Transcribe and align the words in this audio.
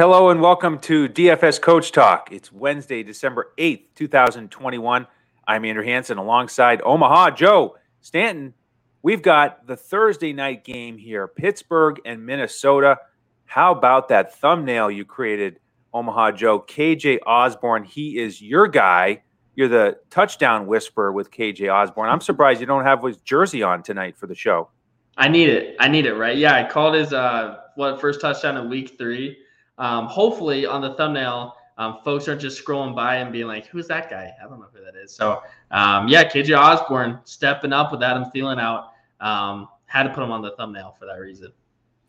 Hello 0.00 0.30
and 0.30 0.40
welcome 0.40 0.78
to 0.78 1.10
DFS 1.10 1.60
Coach 1.60 1.92
Talk. 1.92 2.30
It's 2.32 2.50
Wednesday, 2.50 3.02
December 3.02 3.52
8th, 3.58 3.82
2021. 3.96 5.06
I'm 5.46 5.64
Andrew 5.66 5.84
Hanson 5.84 6.16
alongside 6.16 6.80
Omaha 6.82 7.32
Joe 7.32 7.76
Stanton. 8.00 8.54
We've 9.02 9.20
got 9.20 9.66
the 9.66 9.76
Thursday 9.76 10.32
night 10.32 10.64
game 10.64 10.96
here 10.96 11.28
Pittsburgh 11.28 12.00
and 12.06 12.24
Minnesota. 12.24 12.96
How 13.44 13.72
about 13.72 14.08
that 14.08 14.34
thumbnail 14.36 14.90
you 14.90 15.04
created, 15.04 15.60
Omaha 15.92 16.32
Joe? 16.32 16.60
KJ 16.60 17.18
Osborn, 17.26 17.84
he 17.84 18.18
is 18.18 18.40
your 18.40 18.68
guy. 18.68 19.20
You're 19.54 19.68
the 19.68 19.98
touchdown 20.08 20.66
whisperer 20.66 21.12
with 21.12 21.30
KJ 21.30 21.70
Osborn. 21.70 22.08
I'm 22.08 22.22
surprised 22.22 22.62
you 22.62 22.66
don't 22.66 22.86
have 22.86 23.02
his 23.02 23.18
jersey 23.18 23.62
on 23.62 23.82
tonight 23.82 24.16
for 24.16 24.26
the 24.26 24.34
show. 24.34 24.70
I 25.18 25.28
need 25.28 25.50
it. 25.50 25.76
I 25.78 25.88
need 25.88 26.06
it, 26.06 26.14
right? 26.14 26.38
Yeah, 26.38 26.54
I 26.54 26.66
called 26.66 26.94
his 26.94 27.12
uh 27.12 27.58
what 27.74 28.00
first 28.00 28.22
touchdown 28.22 28.56
in 28.56 28.70
week 28.70 28.96
three. 28.96 29.36
Um, 29.80 30.06
hopefully 30.06 30.66
on 30.66 30.82
the 30.82 30.94
thumbnail, 30.94 31.56
um, 31.78 31.98
folks 32.04 32.28
aren't 32.28 32.42
just 32.42 32.62
scrolling 32.62 32.94
by 32.94 33.16
and 33.16 33.32
being 33.32 33.46
like, 33.46 33.66
"Who's 33.66 33.88
that 33.88 34.10
guy?" 34.10 34.30
I 34.38 34.46
don't 34.46 34.60
know 34.60 34.66
who 34.72 34.84
that 34.84 34.94
is. 34.94 35.12
So 35.12 35.42
um, 35.70 36.06
yeah, 36.06 36.28
KJ 36.28 36.56
Osborn 36.56 37.18
stepping 37.24 37.72
up 37.72 37.90
with 37.90 38.02
Adam 38.02 38.26
Thielen 38.34 38.60
out. 38.60 38.92
Um, 39.20 39.68
had 39.86 40.04
to 40.04 40.10
put 40.10 40.22
him 40.22 40.30
on 40.30 40.42
the 40.42 40.50
thumbnail 40.52 40.94
for 40.98 41.06
that 41.06 41.14
reason. 41.14 41.52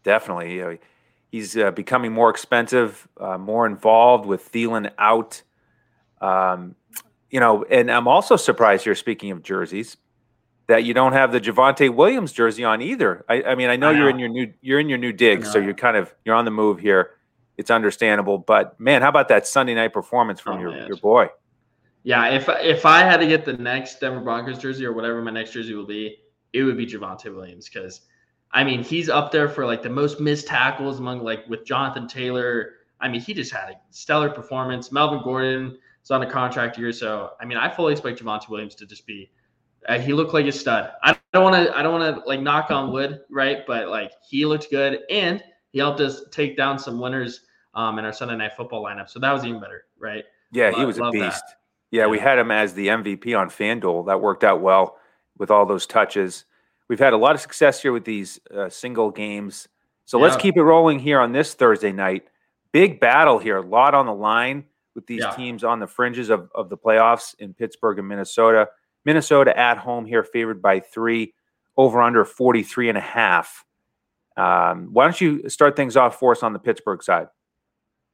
Definitely, 0.03 0.55
you 0.55 0.61
know, 0.61 0.77
he's 1.31 1.55
uh, 1.55 1.71
becoming 1.71 2.11
more 2.11 2.29
expensive, 2.29 3.07
uh, 3.19 3.37
more 3.37 3.65
involved 3.65 4.25
with 4.25 4.51
Thielen 4.51 4.91
out. 4.97 5.41
Um, 6.19 6.75
you 7.29 7.39
know, 7.39 7.63
and 7.63 7.89
I'm 7.89 8.09
also 8.09 8.35
surprised 8.35 8.83
here. 8.83 8.95
Speaking 8.95 9.31
of 9.31 9.41
jerseys, 9.43 9.95
that 10.67 10.83
you 10.83 10.93
don't 10.93 11.13
have 11.13 11.31
the 11.31 11.39
Javonte 11.39 11.93
Williams 11.95 12.33
jersey 12.33 12.65
on 12.65 12.81
either. 12.81 13.23
I, 13.29 13.43
I 13.43 13.55
mean, 13.55 13.69
I 13.69 13.77
know, 13.77 13.89
I 13.89 13.93
know, 13.93 13.99
you're 13.99 14.09
in 14.09 14.19
your 14.19 14.29
new 14.29 14.53
you're 14.61 14.79
in 14.81 14.89
your 14.89 14.97
new 14.97 15.13
dig, 15.13 15.45
so 15.45 15.57
you're 15.57 15.73
kind 15.73 15.95
of 15.95 16.13
you're 16.25 16.35
on 16.35 16.43
the 16.43 16.51
move 16.51 16.79
here. 16.79 17.11
It's 17.61 17.69
understandable, 17.69 18.39
but 18.39 18.79
man, 18.79 19.03
how 19.03 19.09
about 19.09 19.27
that 19.27 19.45
Sunday 19.45 19.75
night 19.75 19.93
performance 19.93 20.39
from 20.39 20.57
oh, 20.57 20.61
your 20.61 20.71
man. 20.71 20.87
your 20.87 20.97
boy? 20.97 21.27
Yeah, 22.01 22.29
if 22.29 22.49
if 22.49 22.87
I 22.87 23.01
had 23.01 23.17
to 23.17 23.27
get 23.27 23.45
the 23.45 23.53
next 23.53 23.99
Denver 23.99 24.19
Broncos 24.19 24.57
jersey 24.57 24.83
or 24.83 24.93
whatever 24.93 25.21
my 25.21 25.29
next 25.29 25.53
jersey 25.53 25.75
will 25.75 25.85
be, 25.85 26.17
it 26.53 26.63
would 26.63 26.75
be 26.75 26.87
Javonte 26.87 27.31
Williams 27.31 27.69
because 27.69 28.01
I 28.51 28.63
mean 28.63 28.83
he's 28.83 29.09
up 29.09 29.31
there 29.31 29.47
for 29.47 29.67
like 29.67 29.83
the 29.83 29.91
most 29.91 30.19
missed 30.19 30.47
tackles 30.47 30.97
among 30.97 31.23
like 31.23 31.47
with 31.47 31.63
Jonathan 31.63 32.07
Taylor. 32.07 32.71
I 32.99 33.07
mean, 33.07 33.21
he 33.21 33.31
just 33.31 33.53
had 33.53 33.69
a 33.69 33.75
stellar 33.91 34.31
performance. 34.31 34.91
Melvin 34.91 35.21
Gordon 35.23 35.77
is 36.03 36.09
on 36.09 36.23
a 36.23 36.29
contract 36.29 36.79
year, 36.79 36.91
so 36.91 37.33
I 37.39 37.45
mean, 37.45 37.59
I 37.59 37.69
fully 37.69 37.91
expect 37.91 38.23
Javonte 38.23 38.49
Williams 38.49 38.73
to 38.73 38.87
just 38.87 39.05
be. 39.05 39.29
Uh, 39.87 39.99
he 39.99 40.13
looked 40.13 40.33
like 40.33 40.47
a 40.47 40.51
stud. 40.51 40.93
I 41.03 41.15
don't 41.31 41.43
want 41.43 41.67
to. 41.67 41.77
I 41.77 41.83
don't 41.83 41.93
want 41.93 42.15
to 42.15 42.27
like 42.27 42.41
knock 42.41 42.71
on 42.71 42.91
wood, 42.91 43.21
right? 43.29 43.59
But 43.67 43.89
like 43.89 44.13
he 44.27 44.47
looked 44.47 44.71
good, 44.71 45.01
and 45.11 45.43
he 45.71 45.77
helped 45.77 45.99
us 45.99 46.23
take 46.31 46.57
down 46.57 46.79
some 46.79 46.99
winners 46.99 47.41
um, 47.73 47.99
in 47.99 48.05
our 48.05 48.13
Sunday 48.13 48.35
night 48.35 48.53
football 48.55 48.83
lineup. 48.83 49.09
So 49.09 49.19
that 49.19 49.31
was 49.31 49.45
even 49.45 49.59
better, 49.59 49.85
right? 49.97 50.25
Yeah, 50.51 50.71
he 50.71 50.85
was 50.85 50.97
a 50.97 51.09
beast. 51.11 51.43
Yeah, 51.91 52.03
yeah, 52.03 52.07
we 52.07 52.19
had 52.19 52.37
him 52.37 52.51
as 52.51 52.73
the 52.73 52.87
MVP 52.87 53.37
on 53.37 53.49
FanDuel. 53.49 54.07
That 54.07 54.21
worked 54.21 54.43
out 54.43 54.61
well 54.61 54.97
with 55.37 55.51
all 55.51 55.65
those 55.65 55.85
touches. 55.85 56.45
We've 56.87 56.99
had 56.99 57.13
a 57.13 57.17
lot 57.17 57.35
of 57.35 57.41
success 57.41 57.81
here 57.81 57.93
with 57.93 58.05
these 58.05 58.39
uh, 58.55 58.69
single 58.69 59.11
games. 59.11 59.67
So 60.05 60.17
yeah. 60.17 60.25
let's 60.25 60.35
keep 60.35 60.57
it 60.57 60.63
rolling 60.63 60.99
here 60.99 61.19
on 61.19 61.31
this 61.31 61.53
Thursday 61.53 61.91
night. 61.91 62.25
Big 62.71 62.99
battle 62.99 63.39
here, 63.39 63.57
a 63.57 63.61
lot 63.61 63.93
on 63.93 64.05
the 64.05 64.13
line 64.13 64.65
with 64.95 65.07
these 65.07 65.21
yeah. 65.21 65.31
teams 65.31 65.63
on 65.63 65.79
the 65.79 65.87
fringes 65.87 66.29
of, 66.29 66.49
of 66.53 66.69
the 66.69 66.77
playoffs 66.77 67.33
in 67.39 67.53
Pittsburgh 67.53 67.99
and 67.99 68.07
Minnesota. 68.07 68.67
Minnesota 69.05 69.57
at 69.57 69.77
home 69.77 70.05
here, 70.05 70.23
favored 70.23 70.61
by 70.61 70.79
three, 70.79 71.33
over 71.77 72.01
under 72.01 72.25
43 72.25 72.89
and 72.89 72.97
a 72.97 73.01
half. 73.01 73.65
Um, 74.37 74.89
why 74.91 75.05
don't 75.05 75.19
you 75.19 75.49
start 75.49 75.75
things 75.75 75.97
off 75.97 76.19
for 76.19 76.31
us 76.31 76.43
on 76.43 76.53
the 76.53 76.59
Pittsburgh 76.59 77.01
side? 77.03 77.27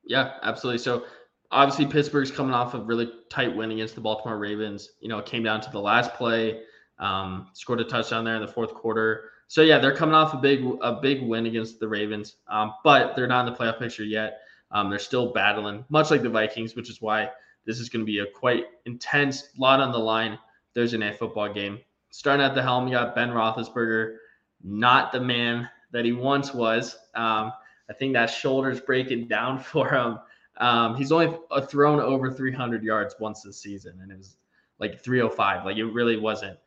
Yeah, 0.08 0.34
absolutely. 0.44 0.80
So 0.80 1.06
obviously 1.52 1.86
Pittsburgh's 1.86 2.32
coming 2.32 2.54
off 2.54 2.74
a 2.74 2.80
really 2.80 3.12
tight 3.30 3.56
win 3.56 3.72
against 3.72 3.96
the 3.96 4.02
Baltimore 4.02 4.38
Ravens. 4.38 4.90
You 5.02 5.10
know, 5.10 5.20
it 5.20 5.26
came 5.26 5.44
down 5.44 5.62
to 5.62 5.70
the 5.72 5.80
last 5.80 6.14
play, 6.14 6.62
um, 7.00 7.50
scored 7.54 7.82
a 7.82 7.84
touchdown 7.84 8.24
there 8.24 8.36
in 8.36 8.42
the 8.42 8.48
fourth 8.48 8.74
quarter. 8.74 9.32
So 9.48 9.62
yeah, 9.62 9.80
they're 9.80 9.96
coming 9.96 10.16
off 10.16 10.34
a 10.34 10.38
big 10.38 10.66
a 10.82 10.94
big 11.02 11.22
win 11.22 11.46
against 11.46 11.80
the 11.80 11.88
Ravens, 11.88 12.36
um, 12.50 12.74
but 12.84 13.16
they're 13.16 13.28
not 13.28 13.48
in 13.48 13.54
the 13.54 13.58
playoff 13.58 13.80
picture 13.80 14.04
yet. 14.04 14.42
Um, 14.72 14.90
they're 14.90 15.00
still 15.00 15.32
battling, 15.32 15.86
much 15.90 16.12
like 16.12 16.22
the 16.22 16.30
Vikings, 16.30 16.76
which 16.76 16.90
is 16.90 17.02
why 17.02 17.30
this 17.66 17.80
is 17.80 17.88
going 17.88 18.02
to 18.02 18.06
be 18.06 18.20
a 18.20 18.26
quite 18.26 18.66
intense 18.86 19.50
lot 19.58 19.80
on 19.80 19.94
the 19.94 19.98
line 19.98 20.38
Thursday 20.76 20.98
night 20.98 21.18
football 21.18 21.52
game. 21.54 21.80
Starting 22.10 22.46
at 22.46 22.56
the 22.56 22.62
helm, 22.62 22.88
you 22.88 22.94
got 22.94 23.16
Ben 23.16 23.30
Roethlisberger, 23.30 24.18
not 24.64 25.14
the 25.14 25.22
man 25.22 25.70
that 25.92 26.04
he 26.04 26.12
once 26.12 26.54
was. 26.54 26.98
Um, 27.16 27.54
I 27.90 27.94
think 27.94 28.14
that 28.14 28.30
shoulder's 28.30 28.80
breaking 28.80 29.28
down 29.28 29.60
for 29.64 29.90
him. 29.90 30.20
Um, 30.58 30.96
he's 30.96 31.12
only 31.12 31.38
thrown 31.68 32.00
over 32.00 32.32
300 32.32 32.84
yards 32.84 33.16
once 33.20 33.44
this 33.44 33.62
season, 33.62 34.00
and 34.02 34.12
it 34.12 34.18
was 34.18 34.38
like 34.80 35.02
305. 35.02 35.66
Like 35.66 35.78
it 35.78 35.86
really 35.86 36.18
wasn't. 36.18 36.58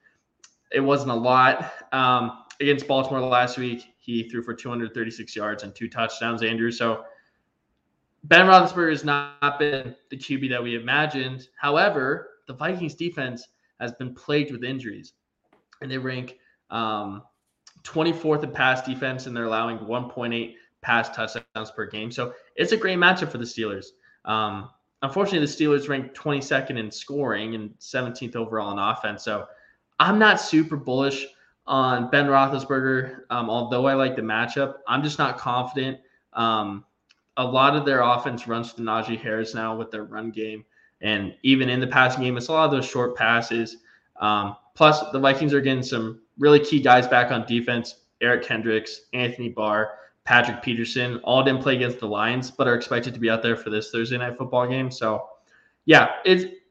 It 0.72 0.80
wasn't 0.80 1.10
a 1.10 1.14
lot. 1.14 1.72
Um, 1.92 2.44
against 2.60 2.86
Baltimore 2.86 3.20
last 3.20 3.58
week, 3.58 3.84
he 3.98 4.28
threw 4.28 4.42
for 4.42 4.54
236 4.54 5.34
yards 5.34 5.64
and 5.64 5.74
two 5.74 5.88
touchdowns. 5.88 6.42
Andrew, 6.42 6.70
so 6.70 7.04
Ben 8.24 8.46
Roethlisberger 8.46 8.90
has 8.90 9.04
not 9.04 9.58
been 9.58 9.94
the 10.10 10.16
QB 10.16 10.50
that 10.50 10.62
we 10.62 10.76
imagined. 10.76 11.48
However, 11.58 12.28
the 12.46 12.54
Vikings 12.54 12.94
defense 12.94 13.48
has 13.80 13.92
been 13.92 14.14
plagued 14.14 14.52
with 14.52 14.62
injuries, 14.62 15.14
and 15.80 15.90
they 15.90 15.98
rank 15.98 16.38
um, 16.70 17.22
24th 17.82 18.44
in 18.44 18.52
pass 18.52 18.82
defense, 18.82 19.26
and 19.26 19.36
they're 19.36 19.46
allowing 19.46 19.78
1.8 19.78 20.54
pass 20.82 21.08
touchdowns 21.14 21.70
per 21.70 21.86
game. 21.86 22.10
So 22.10 22.34
it's 22.56 22.72
a 22.72 22.76
great 22.76 22.98
matchup 22.98 23.30
for 23.30 23.38
the 23.38 23.44
Steelers. 23.44 23.86
Um, 24.24 24.70
unfortunately, 25.02 25.46
the 25.46 25.52
Steelers 25.52 25.88
ranked 25.88 26.16
22nd 26.16 26.78
in 26.78 26.90
scoring 26.90 27.54
and 27.54 27.70
17th 27.78 28.36
overall 28.36 28.72
in 28.72 28.78
offense. 28.78 29.22
So 29.24 29.46
I'm 29.98 30.18
not 30.18 30.40
super 30.40 30.76
bullish 30.76 31.26
on 31.66 32.10
Ben 32.10 32.26
Roethlisberger. 32.26 33.20
Um, 33.30 33.50
although 33.50 33.86
I 33.86 33.94
like 33.94 34.16
the 34.16 34.22
matchup, 34.22 34.76
I'm 34.88 35.02
just 35.02 35.18
not 35.18 35.38
confident. 35.38 35.98
Um, 36.32 36.84
a 37.36 37.44
lot 37.44 37.76
of 37.76 37.84
their 37.84 38.02
offense 38.02 38.46
runs 38.46 38.72
to 38.74 38.82
Najee 38.82 39.20
Harris 39.20 39.54
now 39.54 39.76
with 39.76 39.90
their 39.90 40.04
run 40.04 40.30
game. 40.30 40.64
And 41.00 41.34
even 41.42 41.70
in 41.70 41.80
the 41.80 41.86
passing 41.86 42.22
game, 42.22 42.36
it's 42.36 42.48
a 42.48 42.52
lot 42.52 42.66
of 42.66 42.70
those 42.70 42.84
short 42.84 43.16
passes. 43.16 43.78
Um, 44.20 44.56
plus, 44.74 45.02
the 45.12 45.18
Vikings 45.18 45.54
are 45.54 45.60
getting 45.60 45.82
some 45.82 46.20
really 46.38 46.60
key 46.60 46.80
guys 46.80 47.06
back 47.06 47.30
on 47.30 47.46
defense 47.46 47.96
Eric 48.20 48.44
Kendricks, 48.44 49.02
Anthony 49.14 49.48
Barr, 49.48 49.92
Patrick 50.30 50.62
Peterson. 50.62 51.16
All 51.24 51.42
didn't 51.42 51.60
play 51.60 51.74
against 51.74 51.98
the 51.98 52.06
Lions, 52.06 52.52
but 52.52 52.68
are 52.68 52.76
expected 52.76 53.12
to 53.14 53.18
be 53.18 53.28
out 53.28 53.42
there 53.42 53.56
for 53.56 53.68
this 53.68 53.90
Thursday 53.90 54.16
night 54.16 54.38
football 54.38 54.64
game. 54.64 54.88
So, 54.88 55.26
yeah, 55.86 56.12
it 56.24 56.62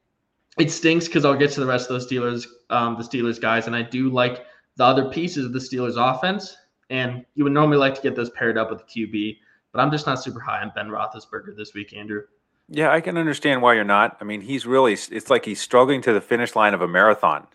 it 0.58 0.70
stinks 0.70 1.06
because 1.06 1.26
I'll 1.26 1.36
get 1.36 1.50
to 1.52 1.60
the 1.60 1.66
rest 1.66 1.90
of 1.90 1.94
those 1.94 2.10
Steelers, 2.10 2.46
um, 2.70 2.96
the 2.96 3.04
Steelers 3.04 3.38
guys, 3.38 3.66
and 3.66 3.76
I 3.76 3.82
do 3.82 4.08
like 4.08 4.46
the 4.76 4.84
other 4.84 5.10
pieces 5.10 5.44
of 5.44 5.52
the 5.52 5.58
Steelers 5.58 5.96
offense. 5.98 6.56
And 6.88 7.26
you 7.34 7.44
would 7.44 7.52
normally 7.52 7.76
like 7.76 7.94
to 7.96 8.00
get 8.00 8.16
those 8.16 8.30
paired 8.30 8.56
up 8.56 8.70
with 8.70 8.78
the 8.78 9.06
QB, 9.06 9.36
but 9.72 9.80
I'm 9.80 9.90
just 9.90 10.06
not 10.06 10.22
super 10.22 10.40
high 10.40 10.62
on 10.62 10.72
Ben 10.74 10.88
Roethlisberger 10.88 11.54
this 11.54 11.74
week, 11.74 11.92
Andrew. 11.92 12.22
Yeah, 12.70 12.90
I 12.90 13.02
can 13.02 13.18
understand 13.18 13.60
why 13.60 13.74
you're 13.74 13.84
not. 13.84 14.16
I 14.22 14.24
mean, 14.24 14.40
he's 14.40 14.64
really 14.64 14.94
it's 14.94 15.28
like 15.28 15.44
he's 15.44 15.60
struggling 15.60 16.00
to 16.02 16.14
the 16.14 16.22
finish 16.22 16.56
line 16.56 16.72
of 16.72 16.80
a 16.80 16.88
marathon. 16.88 17.46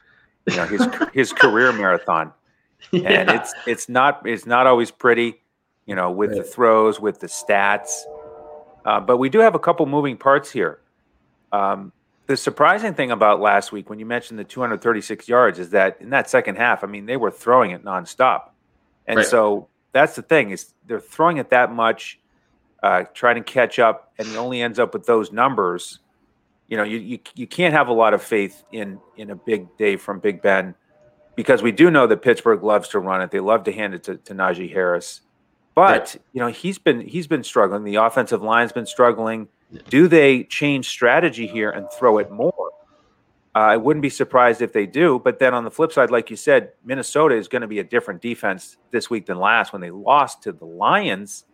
You 0.48 0.58
know, 0.58 0.66
his 0.66 0.88
his 1.16 1.34
career 1.34 1.74
marathon. 1.74 2.32
Yeah. 2.92 3.10
And 3.10 3.32
it's 3.32 3.56
it's 3.66 3.90
not 3.90 4.22
it's 4.28 4.46
not 4.46 4.68
always 4.68 4.92
pretty, 4.92 5.42
you 5.86 5.96
know, 5.96 6.12
with 6.12 6.32
right. 6.32 6.38
the 6.38 6.44
throws, 6.44 7.00
with 7.00 7.20
the 7.20 7.28
stats. 7.28 8.02
Uh, 8.86 9.00
but 9.00 9.18
we 9.18 9.30
do 9.30 9.40
have 9.40 9.56
a 9.56 9.60
couple 9.60 9.86
moving 9.86 10.18
parts 10.18 10.52
here. 10.52 10.80
Um, 11.52 11.92
the 12.28 12.38
surprising 12.38 12.94
thing 12.94 13.12
about 13.12 13.40
last 13.40 13.72
week, 13.72 13.90
when 13.90 14.00
you 14.00 14.06
mentioned 14.06 14.40
the 14.40 14.44
236 14.44 15.28
yards, 15.28 15.60
is 15.60 15.70
that 15.72 15.98
in 16.02 16.10
that 16.10 16.30
second 16.30 16.56
half, 16.56 16.84
I 16.84 16.88
mean, 16.88 17.06
they 17.06 17.18
were 17.18 17.32
throwing 17.32 17.72
it 17.72 17.84
nonstop, 17.84 18.50
and 19.06 19.18
right. 19.18 19.26
so 19.26 19.68
that's 19.92 20.16
the 20.16 20.22
thing 20.24 20.50
is 20.50 20.74
they're 20.88 21.00
throwing 21.00 21.38
it 21.38 21.52
that 21.52 21.72
much 21.72 22.20
uh, 22.82 23.04
trying 23.14 23.36
to 23.36 23.42
catch 23.42 23.80
up, 23.80 24.12
and 24.18 24.28
he 24.28 24.38
only 24.38 24.62
ends 24.62 24.80
up 24.80 24.94
with 24.94 25.06
those 25.06 25.32
numbers. 25.32 26.00
You 26.68 26.78
know, 26.78 26.84
you, 26.84 26.98
you 26.98 27.20
you 27.36 27.48
can't 27.48 27.74
have 27.74 27.88
a 27.88 27.94
lot 27.94 28.14
of 28.14 28.24
faith 28.24 28.64
in 28.72 29.00
in 29.18 29.30
a 29.30 29.36
big 29.36 29.76
day 29.78 29.96
from 29.96 30.20
Big 30.20 30.42
Ben 30.42 30.76
because 31.36 31.62
we 31.62 31.72
do 31.72 31.92
know 31.92 32.08
that 32.08 32.22
Pittsburgh 32.22 32.64
loves 32.64 32.90
to 32.90 33.00
run 33.00 33.22
it. 33.22 33.32
They 33.32 33.40
love 33.40 33.64
to 33.66 33.72
hand 33.72 33.94
it 33.94 34.04
to, 34.04 34.18
to 34.18 34.34
Najee 34.34 34.72
Harris, 34.72 35.22
but 35.76 36.16
you 36.34 36.40
know 36.40 36.48
he's 36.48 36.78
been 36.78 37.02
he's 37.02 37.28
been 37.28 37.44
struggling. 37.44 37.84
The 37.84 37.96
offensive 37.96 38.42
line's 38.42 38.72
been 38.72 38.86
struggling. 38.86 39.48
Do 39.90 40.08
they 40.08 40.44
change 40.46 40.88
strategy 40.88 41.48
here 41.48 41.70
and 41.70 41.88
throw 41.92 42.18
it 42.18 42.32
more? 42.32 42.72
Uh, 43.54 43.60
I 43.60 43.78
wouldn't 43.78 44.02
be 44.02 44.10
surprised 44.10 44.62
if 44.62 44.74
they 44.74 44.86
do. 44.86 45.20
But 45.20 45.40
then 45.40 45.54
on 45.54 45.64
the 45.64 45.72
flip 45.72 45.92
side, 45.92 46.12
like 46.12 46.30
you 46.30 46.36
said, 46.36 46.74
Minnesota 46.84 47.36
is 47.36 47.48
going 47.48 47.62
to 47.62 47.68
be 47.68 47.80
a 47.80 47.84
different 47.84 48.22
defense 48.22 48.78
this 48.92 49.10
week 49.10 49.26
than 49.26 49.38
last 49.38 49.74
when 49.74 49.82
they 49.82 49.92
lost 49.92 50.44
to 50.44 50.52
the 50.52 50.66
Lions 50.66 51.46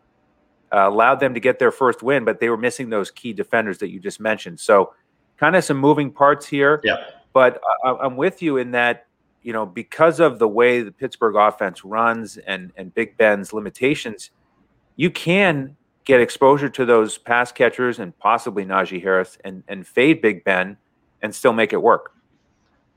uh, 0.73 0.87
allowed 0.87 1.19
them 1.19 1.33
to 1.33 1.39
get 1.39 1.59
their 1.59 1.71
first 1.71 2.01
win, 2.01 2.23
but 2.23 2.39
they 2.39 2.49
were 2.49 2.57
missing 2.57 2.89
those 2.89 3.11
key 3.11 3.33
defenders 3.33 3.77
that 3.79 3.89
you 3.89 3.99
just 3.99 4.19
mentioned. 4.19 4.59
So, 4.59 4.93
kind 5.37 5.55
of 5.55 5.63
some 5.63 5.77
moving 5.77 6.11
parts 6.11 6.47
here. 6.47 6.79
Yeah. 6.83 6.97
But 7.33 7.61
I, 7.83 7.91
I'm 8.01 8.15
with 8.15 8.41
you 8.41 8.57
in 8.57 8.71
that 8.71 9.07
you 9.41 9.53
know 9.53 9.65
because 9.65 10.19
of 10.19 10.39
the 10.39 10.47
way 10.47 10.81
the 10.81 10.91
Pittsburgh 10.91 11.35
offense 11.35 11.83
runs 11.83 12.37
and 12.37 12.71
and 12.75 12.93
Big 12.93 13.17
Ben's 13.17 13.53
limitations, 13.53 14.31
you 14.95 15.09
can 15.09 15.75
get 16.05 16.19
exposure 16.19 16.69
to 16.69 16.85
those 16.85 17.17
pass 17.17 17.51
catchers 17.51 17.99
and 17.99 18.17
possibly 18.17 18.65
Najee 18.65 19.01
Harris 19.01 19.37
and, 19.43 19.63
and 19.67 19.85
fade 19.85 20.21
Big 20.21 20.43
Ben 20.43 20.77
and 21.21 21.33
still 21.33 21.53
make 21.53 21.73
it 21.73 21.81
work. 21.81 22.13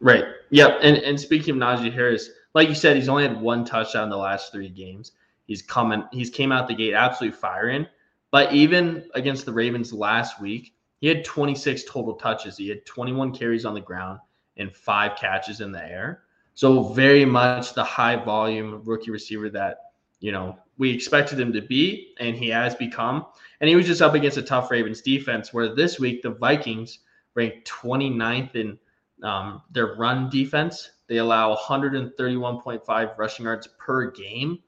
Right. 0.00 0.25
Yep. 0.50 0.79
And 0.82 0.96
and 0.99 1.19
speaking 1.19 1.55
of 1.55 1.61
Najee 1.61 1.93
Harris, 1.93 2.31
like 2.55 2.69
you 2.69 2.75
said, 2.75 2.97
he's 2.97 3.08
only 3.08 3.26
had 3.26 3.40
one 3.40 3.64
touchdown 3.64 4.05
in 4.05 4.11
the 4.11 4.17
last 4.17 4.52
three 4.52 4.69
games. 4.69 5.12
He's 5.47 5.62
coming. 5.62 6.05
He's 6.12 6.31
came 6.31 6.52
out 6.52 6.69
the 6.69 6.75
gate 6.75 6.94
absolutely 6.94 7.38
firing. 7.38 7.87
But 8.31 8.52
even 8.52 9.08
against 9.14 9.47
the 9.47 9.52
Ravens 9.52 9.93
last 9.93 10.40
week, 10.40 10.75
he 11.00 11.06
had 11.06 11.25
26 11.25 11.85
total 11.85 12.14
touches. 12.14 12.56
He 12.56 12.69
had 12.69 12.85
21 12.85 13.32
carries 13.32 13.64
on 13.64 13.75
the 13.75 13.81
ground 13.81 14.19
and 14.56 14.75
five 14.75 15.17
catches 15.17 15.61
in 15.61 15.70
the 15.70 15.85
air. 15.85 16.24
So 16.54 16.84
very 16.92 17.24
much 17.24 17.74
the 17.74 17.84
high 17.84 18.16
volume 18.16 18.82
rookie 18.84 19.10
receiver 19.10 19.50
that 19.50 19.78
you 20.20 20.32
know 20.32 20.56
we 20.78 20.90
expected 20.90 21.38
him 21.38 21.52
to 21.52 21.62
be, 21.62 22.14
and 22.18 22.36
he 22.36 22.48
has 22.48 22.74
become. 22.74 23.26
And 23.60 23.68
he 23.68 23.76
was 23.76 23.86
just 23.86 24.02
up 24.02 24.14
against 24.14 24.38
a 24.38 24.42
tough 24.42 24.70
Ravens 24.70 25.00
defense, 25.00 25.52
where 25.52 25.74
this 25.74 25.98
week 25.98 26.22
the 26.22 26.30
Vikings 26.30 27.00
ranked 27.34 27.68
29th 27.68 28.54
in 28.54 28.78
um, 29.22 29.62
their 29.70 29.94
run 29.94 30.28
defense. 30.30 30.90
They 31.06 31.18
allow 31.18 31.54
131.5 31.54 33.18
rushing 33.18 33.44
yards 33.44 33.68
per 33.78 34.10
game. 34.10 34.58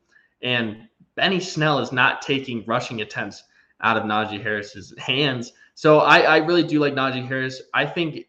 And 0.42 0.88
Benny 1.14 1.40
Snell 1.40 1.78
is 1.78 1.92
not 1.92 2.22
taking 2.22 2.64
rushing 2.66 3.00
attempts 3.00 3.44
out 3.80 3.96
of 3.96 4.04
Najee 4.04 4.42
Harris's 4.42 4.94
hands. 4.98 5.52
So 5.74 6.00
I, 6.00 6.20
I 6.20 6.36
really 6.38 6.62
do 6.62 6.78
like 6.78 6.94
Najee 6.94 7.26
Harris. 7.26 7.62
I 7.74 7.86
think 7.86 8.26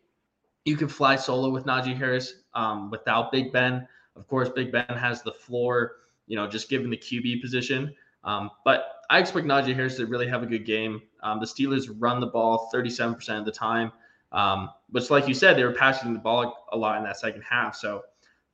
you 0.67 0.75
can 0.75 0.89
fly 0.89 1.15
solo 1.15 1.49
with 1.49 1.65
Najee 1.65 1.95
Harris 1.95 2.41
um, 2.53 2.91
without 2.91 3.31
Big 3.31 3.53
Ben. 3.53 3.87
Of 4.17 4.27
course, 4.27 4.49
Big 4.49 4.69
Ben 4.69 4.85
has 4.89 5.23
the 5.23 5.31
floor, 5.31 5.93
you 6.27 6.35
know, 6.35 6.45
just 6.45 6.69
given 6.69 6.89
the 6.89 6.97
QB 6.97 7.41
position. 7.41 7.95
Um, 8.25 8.51
but 8.65 8.95
I 9.09 9.19
expect 9.19 9.47
Najee 9.47 9.73
Harris 9.73 9.95
to 9.95 10.05
really 10.05 10.27
have 10.27 10.43
a 10.43 10.45
good 10.45 10.65
game. 10.65 11.01
Um, 11.23 11.39
the 11.39 11.45
Steelers 11.45 11.87
run 11.97 12.19
the 12.19 12.27
ball 12.27 12.69
37% 12.73 13.39
of 13.39 13.45
the 13.45 13.51
time. 13.51 13.93
Um, 14.33 14.69
which, 14.89 15.09
like 15.09 15.25
you 15.29 15.33
said, 15.33 15.55
they 15.55 15.63
were 15.63 15.71
passing 15.71 16.11
the 16.11 16.19
ball 16.19 16.67
a 16.73 16.77
lot 16.77 16.97
in 16.97 17.03
that 17.05 17.17
second 17.17 17.43
half. 17.49 17.73
So 17.73 18.03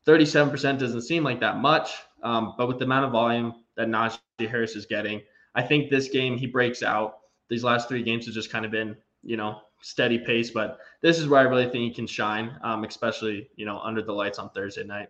37% 0.06 0.78
doesn't 0.78 1.02
seem 1.02 1.24
like 1.24 1.40
that 1.40 1.58
much. 1.58 1.94
Um, 2.22 2.54
but 2.60 2.68
with 2.68 2.78
the 2.78 2.86
amount 2.86 3.06
of 3.06 3.12
volume 3.12 3.64
that 3.76 3.88
Najee 3.88 4.20
Harris 4.48 4.76
is 4.76 4.86
getting, 4.86 5.20
I 5.56 5.64
think 5.64 5.90
this 5.90 6.10
game 6.10 6.38
he 6.38 6.46
breaks 6.46 6.84
out. 6.84 7.18
These 7.50 7.64
last 7.64 7.90
three 7.90 8.04
games 8.04 8.26
have 8.26 8.36
just 8.36 8.52
kind 8.52 8.66
of 8.66 8.72
been, 8.72 8.96
you 9.24 9.36
know, 9.36 9.62
steady 9.84 10.18
pace. 10.18 10.50
But 10.50 10.80
this 11.02 11.20
is 11.20 11.28
where 11.28 11.40
I 11.40 11.44
really 11.44 11.66
think 11.66 11.84
he 11.84 11.92
can 11.92 12.08
shine, 12.08 12.58
um, 12.64 12.84
especially, 12.84 13.50
you 13.56 13.66
know, 13.66 13.80
under 13.80 14.02
the 14.02 14.14
lights 14.14 14.40
on 14.40 14.50
Thursday 14.50 14.84
night. 14.84 15.10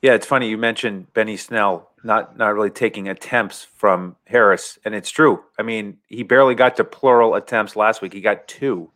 Yeah, 0.00 0.14
it's 0.14 0.26
funny 0.26 0.48
you 0.48 0.58
mentioned 0.58 1.12
Benny 1.12 1.36
Snell 1.36 1.90
not 2.02 2.36
not 2.36 2.54
really 2.54 2.70
taking 2.70 3.08
attempts 3.08 3.62
from 3.76 4.16
Harris, 4.26 4.78
and 4.84 4.94
it's 4.94 5.10
true. 5.10 5.44
I 5.58 5.62
mean, 5.62 5.98
he 6.08 6.24
barely 6.24 6.54
got 6.54 6.76
to 6.76 6.84
plural 6.84 7.36
attempts 7.36 7.76
last 7.76 8.02
week. 8.02 8.12
He 8.12 8.20
got 8.20 8.48
two 8.48 8.90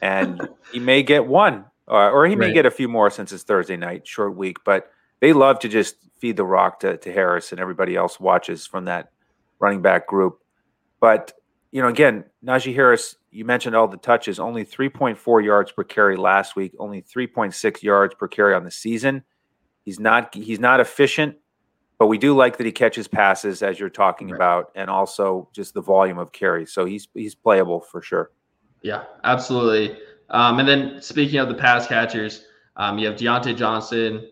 and 0.00 0.48
he 0.72 0.78
may 0.78 1.02
get 1.02 1.26
one, 1.26 1.64
uh, 1.88 2.10
or 2.10 2.26
he 2.26 2.36
may 2.36 2.46
right. 2.46 2.54
get 2.54 2.66
a 2.66 2.70
few 2.70 2.88
more 2.88 3.10
since 3.10 3.32
it's 3.32 3.42
Thursday 3.42 3.76
night, 3.76 4.06
short 4.06 4.36
week. 4.36 4.58
But 4.64 4.90
they 5.20 5.32
love 5.32 5.58
to 5.60 5.68
just 5.68 5.96
feed 6.18 6.36
the 6.36 6.44
rock 6.44 6.80
to, 6.80 6.96
to 6.96 7.12
Harris, 7.12 7.52
and 7.52 7.60
everybody 7.60 7.96
else 7.96 8.20
watches 8.20 8.66
from 8.66 8.86
that 8.86 9.10
running 9.58 9.82
back 9.82 10.06
group. 10.06 10.40
But 11.00 11.32
you 11.72 11.80
know, 11.80 11.88
again, 11.88 12.24
Najee 12.44 12.74
Harris, 12.74 13.16
you 13.30 13.46
mentioned 13.46 13.74
all 13.74 13.88
the 13.88 13.96
touches, 13.96 14.38
only 14.38 14.64
3.4 14.64 15.42
yards 15.42 15.72
per 15.72 15.82
carry 15.82 16.16
last 16.16 16.54
week, 16.54 16.74
only 16.78 17.02
3.6 17.02 17.82
yards 17.82 18.14
per 18.14 18.28
carry 18.28 18.54
on 18.54 18.62
the 18.62 18.70
season. 18.70 19.24
He's 19.84 19.98
not 19.98 20.32
he's 20.34 20.60
not 20.60 20.78
efficient, 20.78 21.36
but 21.98 22.06
we 22.06 22.18
do 22.18 22.36
like 22.36 22.58
that 22.58 22.66
he 22.66 22.72
catches 22.72 23.08
passes 23.08 23.62
as 23.62 23.80
you're 23.80 23.90
talking 23.90 24.28
right. 24.28 24.36
about, 24.36 24.66
and 24.76 24.88
also 24.88 25.48
just 25.52 25.74
the 25.74 25.80
volume 25.80 26.18
of 26.18 26.30
carries. 26.30 26.72
So 26.72 26.84
he's 26.84 27.08
he's 27.14 27.34
playable 27.34 27.80
for 27.80 28.00
sure. 28.00 28.30
Yeah, 28.82 29.04
absolutely. 29.24 29.98
Um, 30.30 30.60
and 30.60 30.68
then 30.68 31.02
speaking 31.02 31.40
of 31.40 31.48
the 31.48 31.54
pass 31.54 31.88
catchers, 31.88 32.44
um, 32.76 32.98
you 32.98 33.08
have 33.08 33.16
Diontae 33.16 33.56
Johnson, 33.56 34.28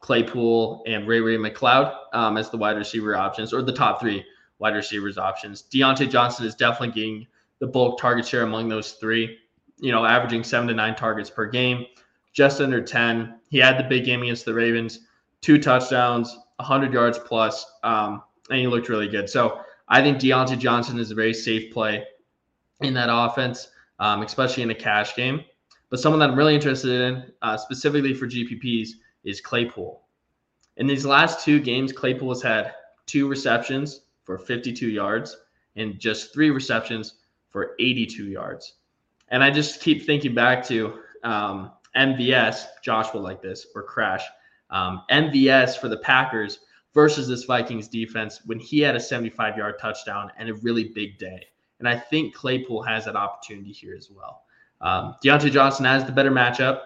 Claypool, 0.00 0.84
and 0.86 1.06
Ray 1.06 1.20
Ray 1.20 1.36
McCloud 1.36 1.94
um, 2.14 2.38
as 2.38 2.48
the 2.48 2.56
wide 2.56 2.78
receiver 2.78 3.14
options, 3.14 3.52
or 3.52 3.60
the 3.60 3.72
top 3.72 4.00
three 4.00 4.24
wide 4.58 4.74
receivers 4.74 5.18
options. 5.18 5.64
Diontae 5.72 6.10
Johnson 6.10 6.46
is 6.46 6.54
definitely 6.54 6.94
getting 6.94 7.26
the 7.60 7.66
bulk 7.66 7.98
target 8.00 8.26
share 8.26 8.42
among 8.42 8.68
those 8.68 8.92
three, 8.92 9.38
you 9.78 9.92
know, 9.92 10.04
averaging 10.04 10.44
seven 10.44 10.68
to 10.68 10.74
nine 10.74 10.94
targets 10.94 11.30
per 11.30 11.46
game, 11.46 11.86
just 12.32 12.60
under 12.60 12.82
10. 12.82 13.40
He 13.48 13.58
had 13.58 13.78
the 13.78 13.84
big 13.84 14.04
game 14.04 14.22
against 14.22 14.44
the 14.44 14.54
Ravens, 14.54 15.00
two 15.40 15.58
touchdowns, 15.58 16.36
100 16.56 16.92
yards 16.92 17.18
plus, 17.18 17.64
um, 17.84 18.22
and 18.50 18.60
he 18.60 18.66
looked 18.66 18.88
really 18.88 19.08
good. 19.08 19.28
So 19.28 19.60
I 19.88 20.02
think 20.02 20.18
Diontae 20.18 20.58
Johnson 20.58 20.98
is 20.98 21.10
a 21.10 21.14
very 21.14 21.34
safe 21.34 21.72
play 21.72 22.04
in 22.80 22.94
that 22.94 23.08
offense 23.10 23.68
um, 23.98 24.22
especially 24.22 24.62
in 24.62 24.70
a 24.70 24.74
cash 24.74 25.14
game. 25.14 25.44
But 25.90 26.00
someone 26.00 26.20
that 26.20 26.30
I'm 26.30 26.36
really 26.36 26.54
interested 26.54 27.00
in, 27.00 27.32
uh, 27.42 27.56
specifically 27.56 28.14
for 28.14 28.26
GPPs, 28.26 28.90
is 29.24 29.40
Claypool. 29.40 30.02
In 30.76 30.86
these 30.86 31.04
last 31.04 31.44
two 31.44 31.60
games, 31.60 31.92
Claypool 31.92 32.28
has 32.30 32.42
had 32.42 32.74
two 33.06 33.26
receptions 33.26 34.02
for 34.28 34.36
52 34.36 34.90
yards 34.90 35.38
and 35.76 35.98
just 35.98 36.34
three 36.34 36.50
receptions 36.50 37.14
for 37.48 37.74
82 37.80 38.26
yards. 38.26 38.74
And 39.28 39.42
I 39.42 39.50
just 39.50 39.80
keep 39.80 40.04
thinking 40.04 40.34
back 40.34 40.62
to 40.66 40.98
um, 41.24 41.72
MVS, 41.96 42.66
Josh 42.84 43.14
will 43.14 43.22
like 43.22 43.40
this, 43.40 43.68
or 43.74 43.82
Crash. 43.82 44.22
Um, 44.68 45.02
MVS 45.10 45.78
for 45.78 45.88
the 45.88 45.96
Packers 45.96 46.58
versus 46.92 47.26
this 47.26 47.44
Vikings 47.44 47.88
defense 47.88 48.42
when 48.44 48.58
he 48.58 48.80
had 48.80 48.94
a 48.96 49.00
75 49.00 49.56
yard 49.56 49.76
touchdown 49.80 50.30
and 50.36 50.50
a 50.50 50.54
really 50.56 50.88
big 50.94 51.16
day. 51.16 51.46
And 51.78 51.88
I 51.88 51.98
think 51.98 52.34
Claypool 52.34 52.82
has 52.82 53.06
that 53.06 53.16
opportunity 53.16 53.72
here 53.72 53.94
as 53.96 54.10
well. 54.10 54.42
Um, 54.82 55.14
Diontae 55.24 55.50
Johnson 55.50 55.86
has 55.86 56.04
the 56.04 56.12
better 56.12 56.30
matchup. 56.30 56.82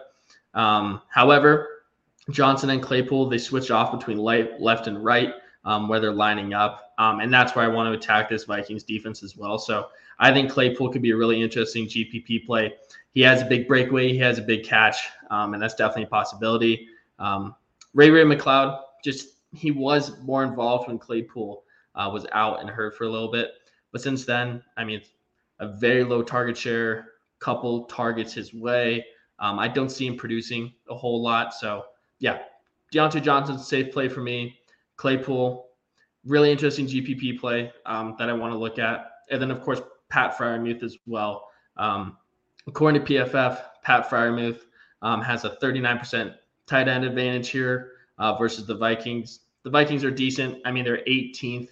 Um, 0.54 1.02
however, 1.08 1.82
Johnson 2.30 2.70
and 2.70 2.80
Claypool, 2.80 3.28
they 3.28 3.38
switch 3.38 3.72
off 3.72 3.90
between 3.90 4.18
left, 4.18 4.60
left 4.60 4.86
and 4.86 5.02
right 5.02 5.34
um, 5.64 5.88
where 5.88 6.00
they're 6.00 6.12
lining 6.12 6.54
up. 6.54 6.91
Um, 7.02 7.18
and 7.18 7.34
that's 7.34 7.56
where 7.56 7.64
I 7.64 7.68
want 7.68 7.92
to 7.92 7.98
attack 7.98 8.28
this 8.28 8.44
Vikings 8.44 8.84
defense 8.84 9.24
as 9.24 9.36
well. 9.36 9.58
So 9.58 9.88
I 10.20 10.32
think 10.32 10.52
Claypool 10.52 10.90
could 10.90 11.02
be 11.02 11.10
a 11.10 11.16
really 11.16 11.42
interesting 11.42 11.86
GPP 11.86 12.46
play. 12.46 12.74
He 13.12 13.20
has 13.22 13.42
a 13.42 13.44
big 13.44 13.66
breakaway, 13.66 14.12
he 14.12 14.18
has 14.18 14.38
a 14.38 14.42
big 14.42 14.62
catch, 14.62 15.08
um, 15.28 15.52
and 15.52 15.60
that's 15.60 15.74
definitely 15.74 16.04
a 16.04 16.06
possibility. 16.06 16.86
Um, 17.18 17.56
Ray 17.92 18.10
Ray 18.10 18.22
McCloud, 18.22 18.82
just 19.02 19.30
he 19.52 19.72
was 19.72 20.16
more 20.22 20.44
involved 20.44 20.86
when 20.86 20.96
Claypool 20.96 21.64
uh, 21.96 22.08
was 22.12 22.24
out 22.30 22.60
and 22.60 22.70
hurt 22.70 22.96
for 22.96 23.02
a 23.02 23.10
little 23.10 23.32
bit. 23.32 23.50
But 23.90 24.00
since 24.00 24.24
then, 24.24 24.62
I 24.76 24.84
mean, 24.84 25.02
a 25.58 25.66
very 25.66 26.04
low 26.04 26.22
target 26.22 26.56
share, 26.56 27.08
couple 27.40 27.86
targets 27.86 28.32
his 28.32 28.54
way. 28.54 29.04
Um, 29.40 29.58
I 29.58 29.66
don't 29.66 29.90
see 29.90 30.06
him 30.06 30.16
producing 30.16 30.72
a 30.88 30.94
whole 30.94 31.20
lot. 31.20 31.52
So, 31.52 31.86
yeah, 32.20 32.42
Diontae 32.94 33.22
Johnson, 33.22 33.58
safe 33.58 33.92
play 33.92 34.08
for 34.08 34.20
me. 34.20 34.60
Claypool, 34.96 35.66
really 36.24 36.50
interesting 36.50 36.86
GPP 36.86 37.38
play 37.38 37.72
um, 37.86 38.14
that 38.18 38.28
I 38.28 38.32
want 38.32 38.52
to 38.52 38.58
look 38.58 38.78
at. 38.78 39.10
And 39.30 39.40
then, 39.40 39.50
of 39.50 39.60
course, 39.62 39.80
Pat 40.08 40.36
Freiermuth 40.36 40.82
as 40.82 40.98
well. 41.06 41.48
Um, 41.76 42.16
according 42.66 43.04
to 43.04 43.12
PFF, 43.12 43.62
Pat 43.82 44.08
Freiermuth 44.08 44.60
um, 45.00 45.20
has 45.22 45.44
a 45.44 45.56
39% 45.62 46.34
tight 46.66 46.88
end 46.88 47.04
advantage 47.04 47.48
here 47.48 47.92
uh, 48.18 48.36
versus 48.36 48.66
the 48.66 48.74
Vikings. 48.74 49.40
The 49.64 49.70
Vikings 49.70 50.04
are 50.04 50.10
decent. 50.10 50.58
I 50.64 50.70
mean, 50.70 50.84
they're 50.84 51.04
18th 51.08 51.68